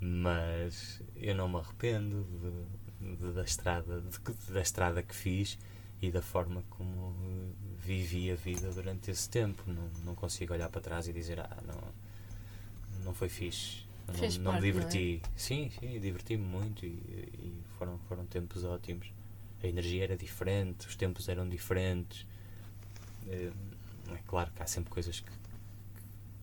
[0.00, 2.24] Mas eu não me arrependo
[3.00, 5.58] de- de- da, estrada, de da estrada que fiz
[6.00, 7.14] e da forma como
[7.78, 9.62] vivi a vida durante esse tempo.
[9.66, 11.78] Não, não consigo olhar para trás e dizer, ah, não,
[13.04, 13.87] não foi fixe.
[14.08, 14.96] Não, Fez não me parte, não é?
[14.96, 15.22] diverti.
[15.36, 19.12] Sim, sim, diverti-me muito e, e foram, foram tempos ótimos.
[19.62, 22.26] A energia era diferente, os tempos eram diferentes.
[23.28, 23.52] Eh,
[24.14, 25.48] É claro que há sempre coisas que, que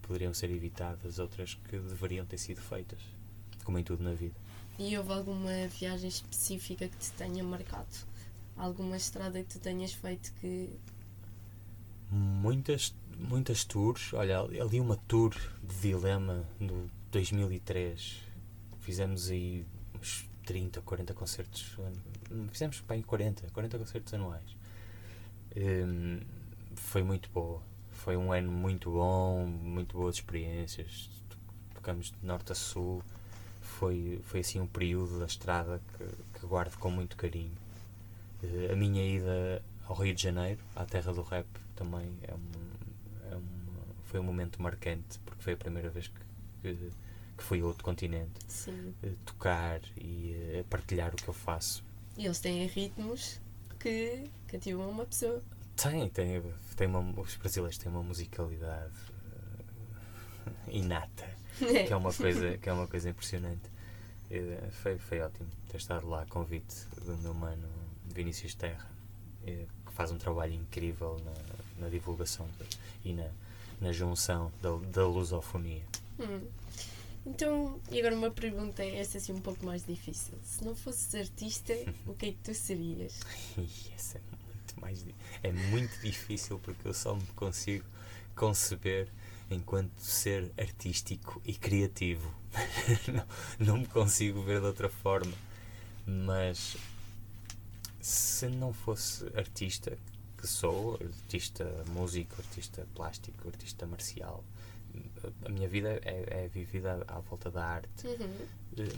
[0.08, 3.00] poderiam ser evitadas, outras que deveriam ter sido feitas,
[3.64, 4.36] como em tudo na vida.
[4.78, 7.88] E houve alguma viagem específica que te tenha marcado?
[8.56, 10.70] Alguma estrada que tu tenhas feito que.
[12.12, 14.14] Muitas, muitas tours.
[14.14, 18.18] Olha, ali uma tour de dilema no 2003.
[18.82, 19.66] Fizemos aí
[19.98, 21.78] uns 30, 40 concertos.
[22.52, 24.58] Fizemos bem 40, 40 concertos anuais.
[25.56, 26.20] Hum,
[26.76, 27.62] foi muito boa.
[27.90, 31.10] Foi um ano muito bom, muito boas experiências.
[31.74, 33.02] Tocamos de norte a sul.
[33.62, 37.56] Foi, foi assim um período da estrada que, que guardo com muito carinho.
[38.44, 41.48] Eh, a minha ida ao Rio de Janeiro, à terra do rap,
[41.78, 46.20] também é um, é um- foi um momento marcante, porque foi a primeira vez que,
[46.62, 46.92] que,
[47.38, 48.40] que fui a outro continente.
[49.04, 51.84] Eh, tocar e eh, partilhar o que eu faço.
[52.18, 53.40] E eles têm ritmos
[53.80, 55.42] que cativam uma pessoa.
[55.76, 56.42] Tem, tem,
[56.76, 58.94] tem uma, os brasileiros têm uma musicalidade
[60.48, 63.76] eh, inata, que é uma coisa, que é uma coisa impressionante.
[64.82, 67.70] Foi, foi ótimo ter estado lá convite do meu mano
[68.06, 68.90] Vinícius Terra,
[69.44, 72.50] que faz um trabalho incrível na, na divulgação
[73.04, 73.30] e na,
[73.80, 75.84] na junção da, da lusofonia.
[76.20, 76.42] Hum.
[77.26, 80.38] Então, e agora uma pergunta, esta assim um pouco mais difícil.
[80.44, 81.74] Se não fosses artista,
[82.06, 83.20] o que é que tu serias?
[83.96, 85.04] Essa é muito mais
[85.42, 87.86] é muito difícil porque eu só me consigo
[88.36, 89.08] conceber
[89.50, 92.34] enquanto ser artístico e criativo.
[93.60, 95.34] não, não me consigo ver de outra forma.
[96.06, 96.78] Mas
[98.02, 99.98] se não fosse artista,
[100.38, 104.44] que sou, artista músico, artista plástico, artista marcial,
[105.46, 108.08] a- minha vida é, é vivida à, à volta da arte.
[108.08, 108.48] Uhum.
[108.78, 108.98] Eh,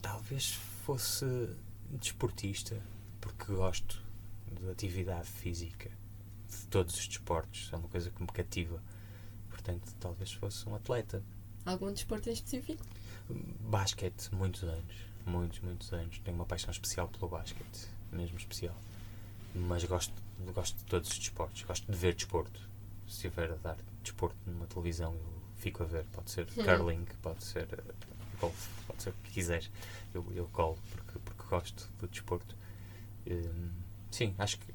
[0.00, 0.52] talvez
[0.84, 1.24] fosse
[1.90, 2.80] desportista,
[3.20, 4.02] porque gosto
[4.60, 5.90] de atividade física,
[6.50, 8.82] de todos os desportos, é uma coisa que me cativa.
[9.48, 11.22] Portanto, talvez fosse um atleta.
[11.64, 12.84] Algum desporto em específico?
[13.60, 14.94] Basquete, muitos anos,
[15.26, 16.18] muitos, muitos anos.
[16.18, 18.76] Tenho uma paixão especial pelo basquete, mesmo especial.
[19.54, 20.12] Mas gosto,
[20.54, 22.60] gosto de todos os desportos, gosto de ver desporto.
[23.06, 26.04] Se tiver a dar desporto numa televisão, eu fico a ver.
[26.12, 26.64] Pode ser Hum.
[26.64, 27.94] curling, pode ser eh,
[28.40, 29.70] golfe, pode ser o que quiseres.
[30.12, 32.54] Eu, eu colo porque, porque gosto do desporto.
[33.30, 33.70] Hum,
[34.10, 34.66] sim, acho que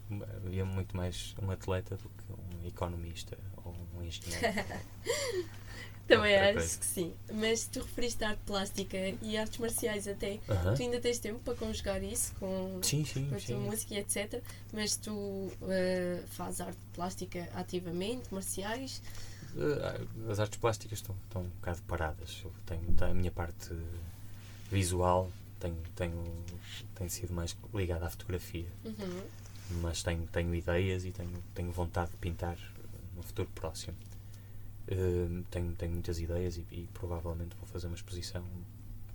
[0.46, 2.24] havia muito mais um atleta do que
[2.64, 4.48] um economista ou um engenheiro.
[6.08, 6.78] Também acho coisa.
[6.80, 7.14] que sim.
[7.34, 10.40] Mas tu referiste a arte plástica e artes marciais até.
[10.50, 10.74] Aham.
[10.74, 13.60] Tu ainda tens tempo para conjugar isso com, Sim, sim, com a tua sim.
[13.60, 14.42] música e etc.
[14.72, 19.02] Mas tu eh, fazes arte plástica ativamente, marciais.
[19.58, 22.42] Uh, as artes plásticas estão, estão um bocado paradas.
[22.44, 23.74] Eu tenho, a minha parte
[24.72, 26.24] visual tenho, tenho,
[26.96, 29.24] tenho sido mais ligada à fotografia, Uhum.
[29.82, 32.58] mas tenho, tenho ideias e tenho, tenho vontade de pintar
[33.16, 33.98] no futuro próximo.
[34.90, 38.46] Uh, tenho, tenho muitas ideias e, e provavelmente vou fazer uma exposição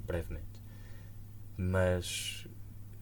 [0.05, 0.61] brevemente.
[1.57, 2.47] Mas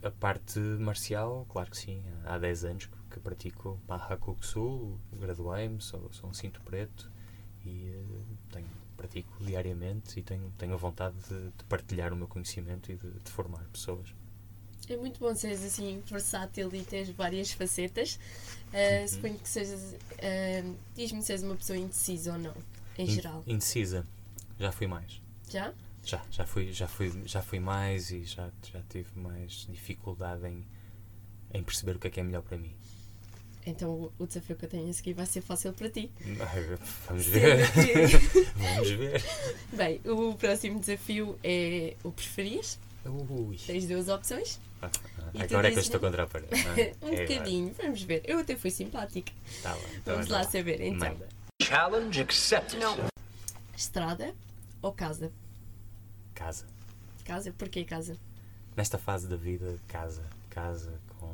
[0.03, 6.13] a parte marcial, claro que sim, há 10 anos que, que pratico Mahakuksu, graduei-me, sou,
[6.13, 7.10] sou um cinto preto
[7.67, 8.03] e eh,
[8.53, 12.97] tenho, pratico diariamente e tenho, tenho a vontade de, de partilhar o meu conhecimento e
[12.97, 14.15] de, de formar pessoas.
[14.89, 18.19] É muito bom seres assim versátil e teres várias facetas.
[18.73, 19.09] Uh, Uhum.
[19.09, 19.81] Suponho que sejas.
[19.95, 22.55] uh, Diz-me se és uma pessoa indecisa ou não,
[22.99, 23.43] em In- geral.
[23.47, 24.07] Indecisa,
[24.59, 25.21] já fui mais.
[25.49, 25.73] Já?
[26.05, 30.67] Já, já fui, já fui, já fui mais e já, já tive mais dificuldade em,
[31.53, 32.75] em perceber o que é que é melhor para mim.
[33.67, 36.11] Então o- desafio que eu tenho a seguir vai ser fácil para ti.
[37.07, 37.59] Vamos ver.
[38.57, 39.23] Vamos ver.
[39.73, 42.79] Bem, o próximo desafio é o preferias.
[43.05, 43.57] Ui.
[43.67, 44.59] Tens duas opções.
[44.83, 45.01] Ah, tu
[45.43, 46.51] Agora é que eu estou contra a parede.
[46.65, 46.95] não é?
[47.03, 47.27] um É agora.
[47.29, 48.23] bocadinho, vamos ver.
[48.25, 49.33] Eu até fui simpática.
[49.63, 51.09] Tá lá, então Vamos anda lá saber então.
[51.11, 51.29] Manda.
[51.63, 52.81] Challenge accepted.
[53.77, 54.35] Estrada
[54.83, 55.31] ou casa?
[56.35, 56.65] Casa.
[57.25, 57.53] Casa?
[57.53, 58.17] Porquê casa?
[58.77, 60.23] Nesta fase da vida, casa.
[60.49, 61.33] Casa com,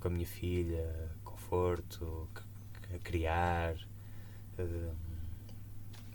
[0.00, 1.07] com a minha filha,
[1.48, 2.28] conforto,
[2.94, 3.74] a criar.
[4.58, 4.94] hum,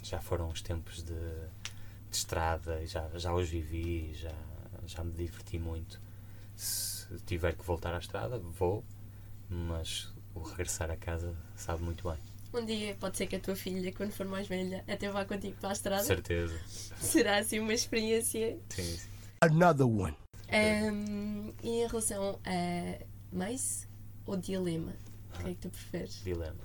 [0.04, 4.36] já foram os tempos de, de estrada, e já, já os vivi, já,
[4.86, 6.00] já me diverti muito.
[6.56, 8.84] Se tiver que voltar à estrada, vou,
[9.50, 12.20] mas o regressar a casa sabe muito bem.
[12.54, 15.58] Um dia pode ser que a tua filha, quando for mais velha, até vá contigo
[15.60, 16.04] para a estrada.
[16.04, 16.60] Certeza.
[16.68, 18.60] Será assim uma experiência.
[18.70, 19.10] Sim, sim.
[19.42, 20.16] Another one.
[20.50, 23.88] Ahm, e em relação a mais
[24.26, 24.94] ou dilema?
[25.40, 26.22] O que é que tu preferes?
[26.24, 26.64] Dilema.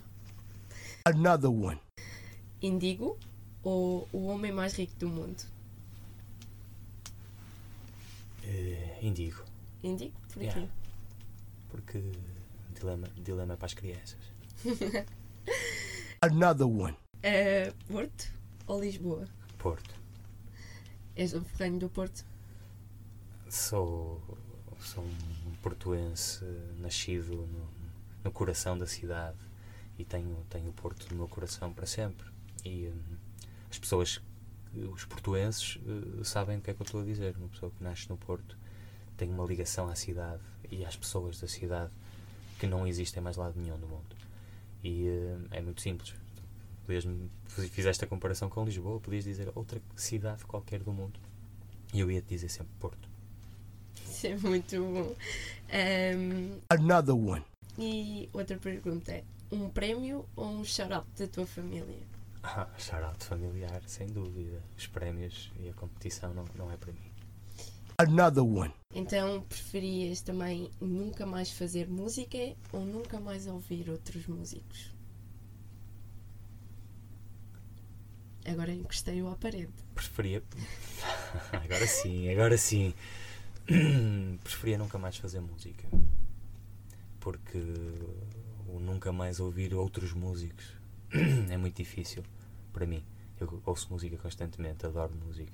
[1.05, 1.79] Another one.
[2.61, 3.17] Indigo
[3.63, 5.43] ou o homem mais rico do mundo?
[8.43, 9.43] Eh, indigo.
[9.83, 10.13] Indigo?
[10.33, 10.61] Por Yeah.
[10.61, 10.67] quê?
[11.69, 12.01] Porque
[12.79, 14.19] dilema, dilema para as crianças.
[16.21, 16.97] Another one.
[17.23, 18.31] Ah, Porto
[18.67, 19.27] ou Lisboa?
[19.57, 19.93] Porto.
[21.15, 22.25] És um ferranho do Porto?
[23.49, 24.21] Sou,
[24.79, 26.43] sou um portuense
[26.79, 27.67] nascido no,
[28.23, 29.37] no coração da cidade
[29.97, 32.27] e tenho, tenho o Porto no meu coração para sempre.
[32.63, 33.17] E hum,
[33.69, 34.21] as pessoas,
[34.93, 37.35] os portuenses, eh, sabem o que é que eu estou a dizer.
[37.37, 38.57] Uma pessoa que nasce no Porto
[39.17, 40.41] tem uma ligação à cidade
[40.71, 41.91] e às pessoas da cidade
[42.59, 44.15] que não existem mais lado nenhum do mundo.
[44.83, 46.13] E hum, é muito simples.
[46.85, 47.05] Podias
[47.69, 51.19] fizeste a comparação com Lisboa, podias dizer outra cidade qualquer do mundo.
[51.93, 53.09] E eu ia te dizer sempre Porto.
[54.05, 55.15] Isso é muito bom.
[55.71, 57.43] Ahm, Another one.
[57.79, 62.03] E outra pergunta é: um prémio ou um shout-out da tua família?
[62.43, 64.61] Ah, shout-out familiar, sem dúvida.
[64.77, 67.11] Os prémios e a competição não, não é para mim.
[67.97, 68.73] Another one.
[68.93, 72.37] Então preferias também nunca mais fazer música
[72.71, 74.93] ou nunca mais ouvir outros músicos?
[78.45, 79.73] Agora encostei-o à parede.
[79.93, 80.41] Preferia.
[81.51, 82.93] agora sim, agora sim.
[84.43, 85.87] Preferia nunca mais fazer música.
[87.19, 87.57] Porque
[88.67, 90.65] o nunca mais ouvir outros músicos
[91.49, 92.23] é muito difícil
[92.71, 93.03] para mim.
[93.39, 95.51] Eu ouço música constantemente, adoro música.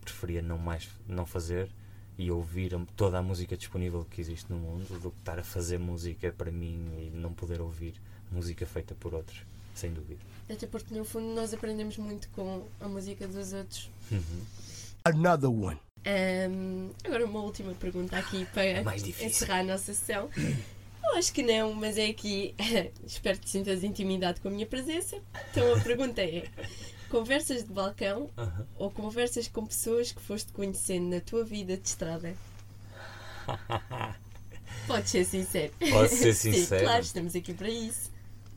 [0.00, 1.70] Preferia não mais não fazer
[2.18, 5.78] e ouvir toda a música disponível que existe no mundo do que estar a fazer
[5.78, 7.94] música para mim e não poder ouvir
[8.30, 9.42] música feita por outros,
[9.74, 10.20] sem dúvida.
[10.48, 13.90] Até porque no fundo nós aprendemos muito com a música dos outros.
[14.10, 14.44] Uhum.
[15.04, 15.78] Another one.
[16.06, 18.80] Ahm, agora uma última pergunta aqui para
[19.24, 20.28] encerrar a nossa sessão.
[21.14, 22.54] Acho que não, mas é aqui.
[23.06, 25.16] Espero que te sintas intimidade com a minha presença.
[25.50, 26.48] Então a pergunta é:
[27.08, 28.66] conversas de balcão Aham.
[28.76, 32.34] ou conversas com pessoas que foste conhecendo na tua vida de estrada?
[34.86, 35.72] Podes ser sincero.
[35.90, 36.84] Posso ser Sim, sincero?
[36.84, 38.10] claro, estamos aqui para isso.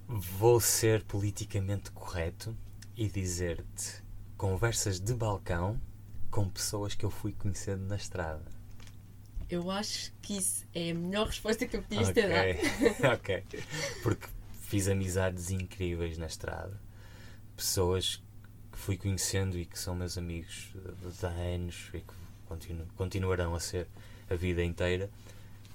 [0.08, 2.58] Vou ser politicamente correto
[2.96, 4.04] e dizer-te
[4.36, 5.80] conversas de balcão
[6.32, 8.57] com pessoas que eu fui conhecendo na estrada.
[9.50, 13.14] Eu acho que isso é a melhor resposta que eu podias ter dado.
[13.16, 13.44] ok.
[14.04, 14.28] Porque
[14.62, 16.80] fiz amizades incríveis na estrada.
[17.56, 18.22] Pessoas
[18.72, 20.70] que fui conhecendo e que são meus amigos
[21.20, 22.14] de há anos e que
[22.48, 23.88] continu- continuarão a ser
[24.30, 25.10] a vida inteira.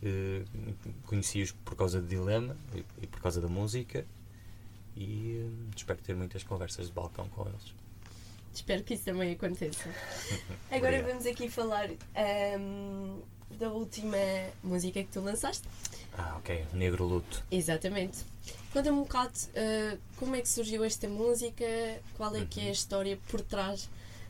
[0.02, 0.42] Eh,
[1.06, 4.04] Conheci-os por causa do dilema e, e por causa da música
[4.94, 7.74] e eh, espero ter muitas conversas de balcão com eles.
[8.54, 9.88] Espero que isso também aconteça.
[10.70, 11.06] Agora Obrigado.
[11.06, 13.20] vamos aqui falar ahm,
[13.58, 14.16] da última
[14.62, 15.66] música que tu lançaste.
[16.16, 16.64] Ah, ok.
[16.72, 17.42] Negro Luto.
[17.50, 18.24] Exatamente.
[18.72, 21.64] Conta-me um bocado ah, como é que surgiu esta música,
[22.16, 23.88] qual é que é a história por trás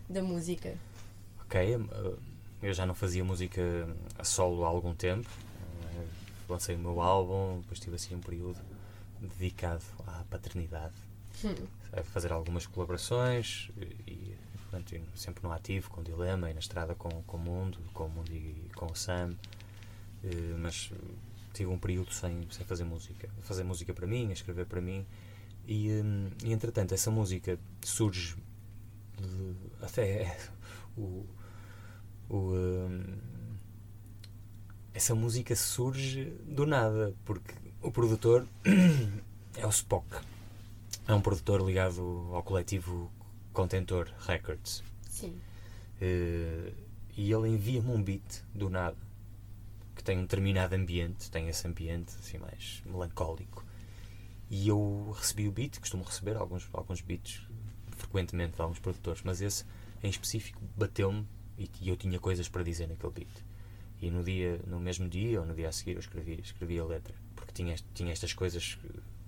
[0.09, 0.75] da música.
[1.45, 1.79] Ok, eh,
[2.63, 3.61] eu já não fazia música
[4.19, 5.29] a solo há algum tempo.
[5.85, 6.07] Eh,
[6.49, 8.59] Lancei o meu álbum, depois tive assim um período
[9.21, 10.93] dedicado à paternidade,
[11.45, 11.55] Hum.
[11.93, 13.71] a fazer algumas colaborações
[14.07, 14.35] e,
[14.73, 18.11] continuo sempre no ativo, com Dilema e na estrada com, com o Mundo, com o
[18.11, 19.37] Mundo e com o Sam.
[20.25, 21.15] Eh, Mas eh,
[21.53, 23.29] tive um período sem, sem fazer música.
[23.43, 25.07] Fazer música para mim, escrever para mim.
[25.67, 28.35] E, hum, e entretanto, essa música surge
[29.19, 30.37] de- até
[30.97, 31.25] o,
[32.29, 33.17] o, hum,
[34.95, 38.47] essa música surge do nada porque o produtor
[39.57, 40.07] é o Spock
[41.09, 43.11] é um produtor ligado ao coletivo
[43.53, 45.39] Contentor Records Sim.
[46.01, 46.73] Eh,
[47.17, 48.97] e ele envia-me um beat do nada
[49.95, 53.65] que tem um determinado ambiente, tem esse ambiente assim mais melancólico.
[54.51, 57.47] E eu recebi o beat, costumo receber alguns, alguns beats
[57.97, 59.65] frequentemente de alguns produtores, mas esse
[60.03, 61.27] em específico bateu-me
[61.59, 63.45] e, e eu tinha coisas para dizer naquele beat.
[64.01, 66.85] E no, dia, no mesmo dia ou no dia a seguir eu escrevi, escrevi a
[66.85, 68.77] letra, porque tinha, tinha estas coisas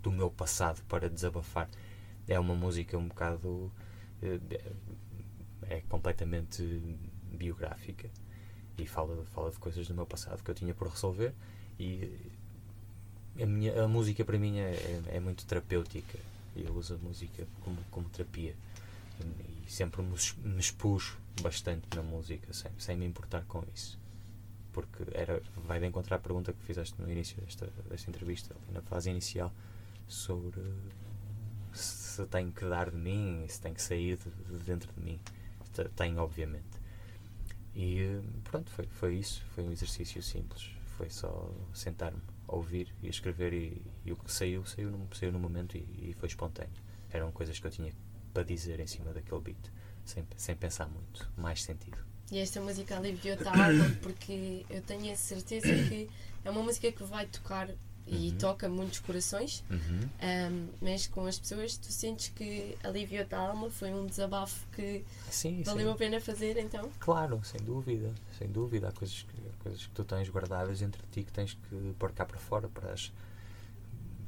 [0.03, 1.71] do meu passado para desabafar.
[2.27, 3.71] É uma música um bocado.
[4.27, 4.73] Eh,
[5.63, 6.63] é completamente
[7.33, 8.09] biográfica
[8.79, 11.33] e fala, fala de coisas do meu passado que eu tinha por resolver
[11.79, 12.11] e
[13.41, 16.19] a, minha, a música para mim é, é, é muito terapêutica
[16.57, 18.55] eu uso a música como, como terapia.
[19.67, 20.15] E sempre me,
[20.59, 23.99] expus bastante na música sem, sem me importar com isso.
[24.73, 28.83] Porque era, vai de encontrar a pergunta que fizeste no início desta, desta entrevista, na
[28.83, 29.53] fase inicial,
[30.07, 30.61] sobre
[32.27, 35.21] tenho que dar de mim, se tenho que sair de, de dentro de mim.
[35.73, 36.83] Te- Tenho, obviamente.
[37.75, 39.43] E pronto, foi, foi isso.
[39.55, 40.71] Foi um exercício simples.
[40.97, 45.41] Foi só sentar-me, ouvir e escrever, e, e o que saiu, saiu no, saiu no
[45.41, 46.71] momento e, e foi espontâneo.
[47.11, 47.93] Eram coisas que eu tinha
[48.33, 49.73] para dizer em cima daquele beat,
[50.05, 51.29] sem, sem pensar muito.
[51.37, 51.99] Mais sentido.
[52.31, 56.09] E esta música aliviou-te a alma porque eu tenho a certeza que
[56.45, 57.69] é uma música que vai tocar
[58.07, 58.39] e Uhum.
[58.39, 60.09] toca muitos corações, Uhum.
[60.21, 65.05] ahm, mas com as pessoas tu sentes que aliviou-te a alma, foi um desabafo que
[65.31, 65.93] Sim, valeu sim.
[65.95, 66.91] a pena fazer então.
[67.01, 68.89] Claro, sem dúvida, sem dúvida.
[68.89, 72.27] Há coisas que, coisas que tu tens guardadas entre ti que tens que pôr cá
[72.27, 73.11] para fora para as,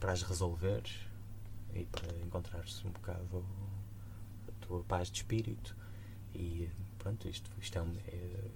[0.01, 0.93] para as resolveres
[1.75, 3.45] e para encontrares um bocado
[4.49, 5.77] a tua paz de espírito.
[6.35, 6.69] E
[6.99, 8.51] pronto, isto, isto é, um, é-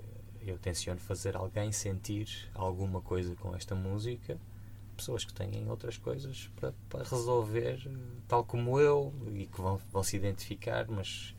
[0.51, 4.39] eu tenciono fazer alguém sentir alguma coisa com esta música.
[5.01, 7.91] Pessoas que têm outras coisas para, para resolver,
[8.29, 11.35] tal como eu, e que vão, vão se identificar, mas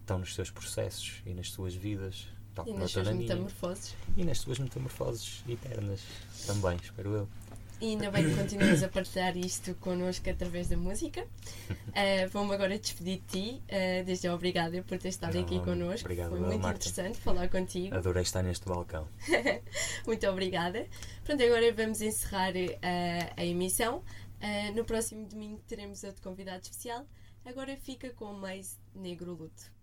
[0.00, 3.94] estão nos seus processos e nas suas vidas, tal E como nas suas metamorfoses.
[4.16, 6.00] E nas suas metamorfoses eternas
[6.46, 7.28] também, espero eu.
[7.80, 11.22] E ainda bem que continuas a partilhar isto connosco através da música.
[11.70, 13.62] Uh, Vou-me agora despedir de ti.
[13.64, 16.06] Uh, desde já obrigada por ter estado Não, aqui connosco.
[16.06, 16.78] obrigado, Foi muito Marta.
[16.88, 17.94] interessante falar contigo.
[17.94, 19.06] Adorei estar neste balcão.
[20.06, 20.86] Muito obrigada.
[21.24, 23.98] Pronto, agora vamos encerrar uh, a emissão.
[24.40, 27.04] Uh, no próximo domingo teremos outro convidado especial.
[27.44, 29.74] Agora fica com mais Negro Luto.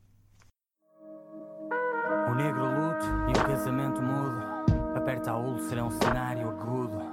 [2.30, 4.40] O negro luto e o casamento mudo.
[4.96, 7.11] Aperta a úlcera é um cenário agudo.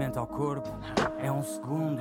[0.00, 0.70] Mente ao corpo
[1.18, 2.00] é um segundo.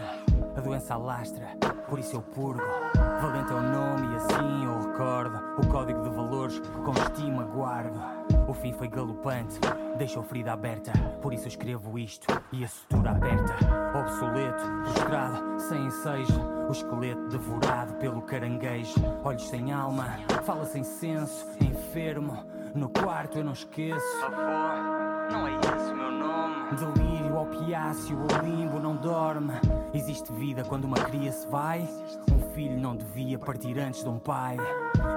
[0.56, 1.50] A doença alastra,
[1.90, 2.64] por isso eu purgo.
[2.96, 5.38] Valente é o nome e assim eu recordo.
[5.58, 8.00] O código de valores com estima guardo.
[8.48, 9.60] O fim foi galopante,
[9.98, 10.94] deixou ferida aberta.
[11.22, 13.54] Por isso eu escrevo isto e a sutura aperta.
[14.00, 16.40] Obsoleto, prostrado, sem ensejo.
[16.70, 18.96] O esqueleto devorado pelo caranguejo.
[19.26, 20.06] Olhos sem alma,
[20.46, 21.46] fala sem senso.
[21.60, 24.24] Enfermo, no quarto eu não esqueço.
[24.24, 26.39] Avô, não é esse o meu nome.
[26.72, 29.54] Delírio, opiáceo, o limbo não dorme.
[29.92, 31.88] Existe vida quando uma cria se vai.
[32.32, 34.56] Um filho não devia partir antes de um pai.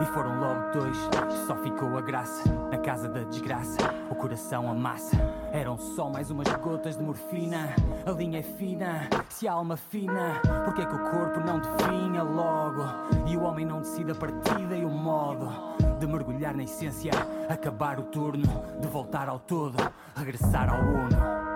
[0.00, 0.96] E foram logo dois,
[1.46, 2.50] só ficou a graça.
[2.70, 3.76] Na casa da desgraça,
[4.10, 5.16] o coração amassa.
[5.52, 7.74] Eram só mais umas gotas de morfina.
[8.06, 10.40] A linha é fina, se a alma fina.
[10.64, 12.82] Porque é que o corpo não definha logo?
[13.26, 15.50] E o homem não decide a partida e o modo
[15.98, 17.12] de mergulhar na essência,
[17.48, 18.48] acabar o turno,
[18.80, 19.76] de voltar ao todo,
[20.16, 21.51] regressar ao uno.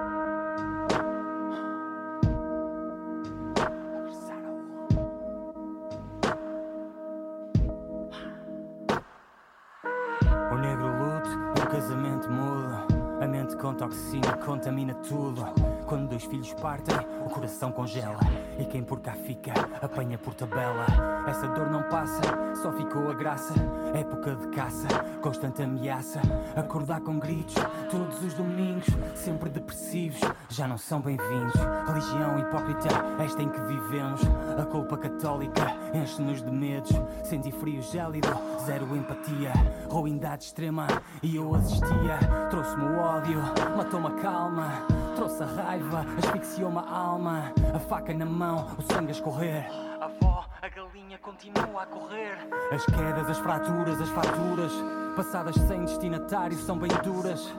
[13.57, 15.43] A mente com toxina contamina tudo.
[15.87, 16.95] Quando dois filhos partem,
[17.27, 18.21] o coração congela.
[18.59, 19.53] E quem por cá fica,
[19.83, 20.87] apanha por tabela.
[21.27, 22.23] Essa dor não passa,
[22.63, 23.53] só ficou a graça.
[23.93, 24.87] Época de caça,
[25.21, 26.21] constante ameaça.
[26.55, 27.55] Acordar com gritos,
[27.91, 31.55] todos os domingos, sempre depressivos, já não são bem-vindos.
[31.87, 32.89] Religião hipócrita,
[33.23, 34.21] esta em que vivemos.
[34.59, 36.93] A culpa católica enche-nos de medos.
[37.25, 38.29] Senti frio gélido,
[38.65, 39.53] zero empatia.
[39.91, 40.87] Ruindade extrema,
[41.23, 42.19] e eu assistia.
[42.51, 43.41] Trouxe-me o ódio,
[43.77, 44.69] matou-me a calma.
[45.17, 47.16] Trouxe a raiva, asfixiou-me a alma.
[47.17, 49.67] A faca na mão, o sangue a escorrer.
[49.99, 52.37] A avó, a galinha continua a correr.
[52.71, 54.73] As quedas, as fraturas, as faturas.
[55.17, 57.51] Passadas sem destinatário são bem duras.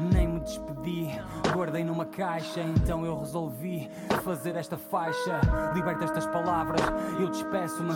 [0.00, 1.20] Nem me despedi,
[1.52, 2.62] guardei numa caixa.
[2.62, 3.90] Então eu resolvi
[4.24, 5.38] fazer esta faixa.
[5.74, 6.80] Liberta estas palavras,
[7.20, 7.92] eu despeço-me.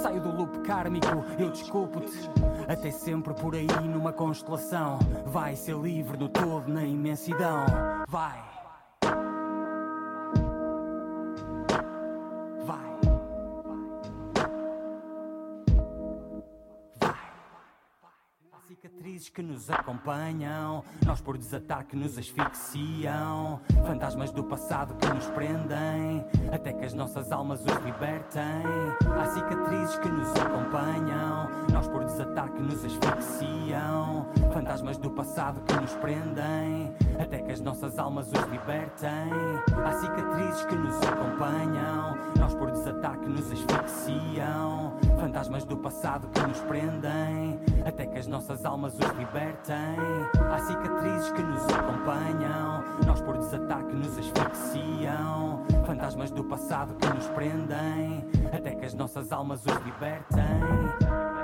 [0.00, 2.30] Saio do loop kármico, eu desculpo-te.
[2.68, 5.00] Até sempre por aí numa constelação.
[5.26, 7.66] Vai ser livre no todo, na imensidão.
[8.06, 8.51] Vai.
[19.22, 25.26] Cicatrizes que nos acompanham, nós por desatar que nos asfixiam, fantasmas do passado que nos
[25.26, 28.62] prendem, até que as nossas almas os libertem.
[29.18, 35.74] Há cicatrizes que nos acompanham, nós por desatar que nos asfixiam, fantasmas do passado que
[35.74, 39.30] nos prendem, até que as nossas almas os libertem.
[39.84, 46.40] Há cicatrizes que nos acompanham, nós por desatar que nos asfixiam, fantasmas do passado que
[46.40, 49.96] nos prendem, até que as nossas almas os libertem.
[50.52, 57.06] Há cicatrizes que nos acompanham, nós por desatar que nos asfixiam, fantasmas do passado que
[57.08, 61.41] nos prendem, até que as nossas almas os libertem.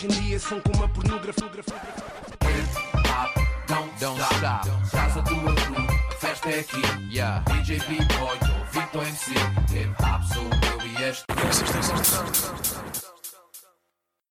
[0.00, 1.50] Hoje em dia são como a pornografia.
[3.68, 4.68] Don't, don't stop.
[4.90, 5.76] Casa do Azul,
[6.08, 6.82] a festa é aqui.
[7.12, 7.44] Yeah.
[7.52, 8.38] DJ B-Boy,
[8.72, 9.32] Victor MC.
[9.72, 11.24] Hip Hop, sou eu e este.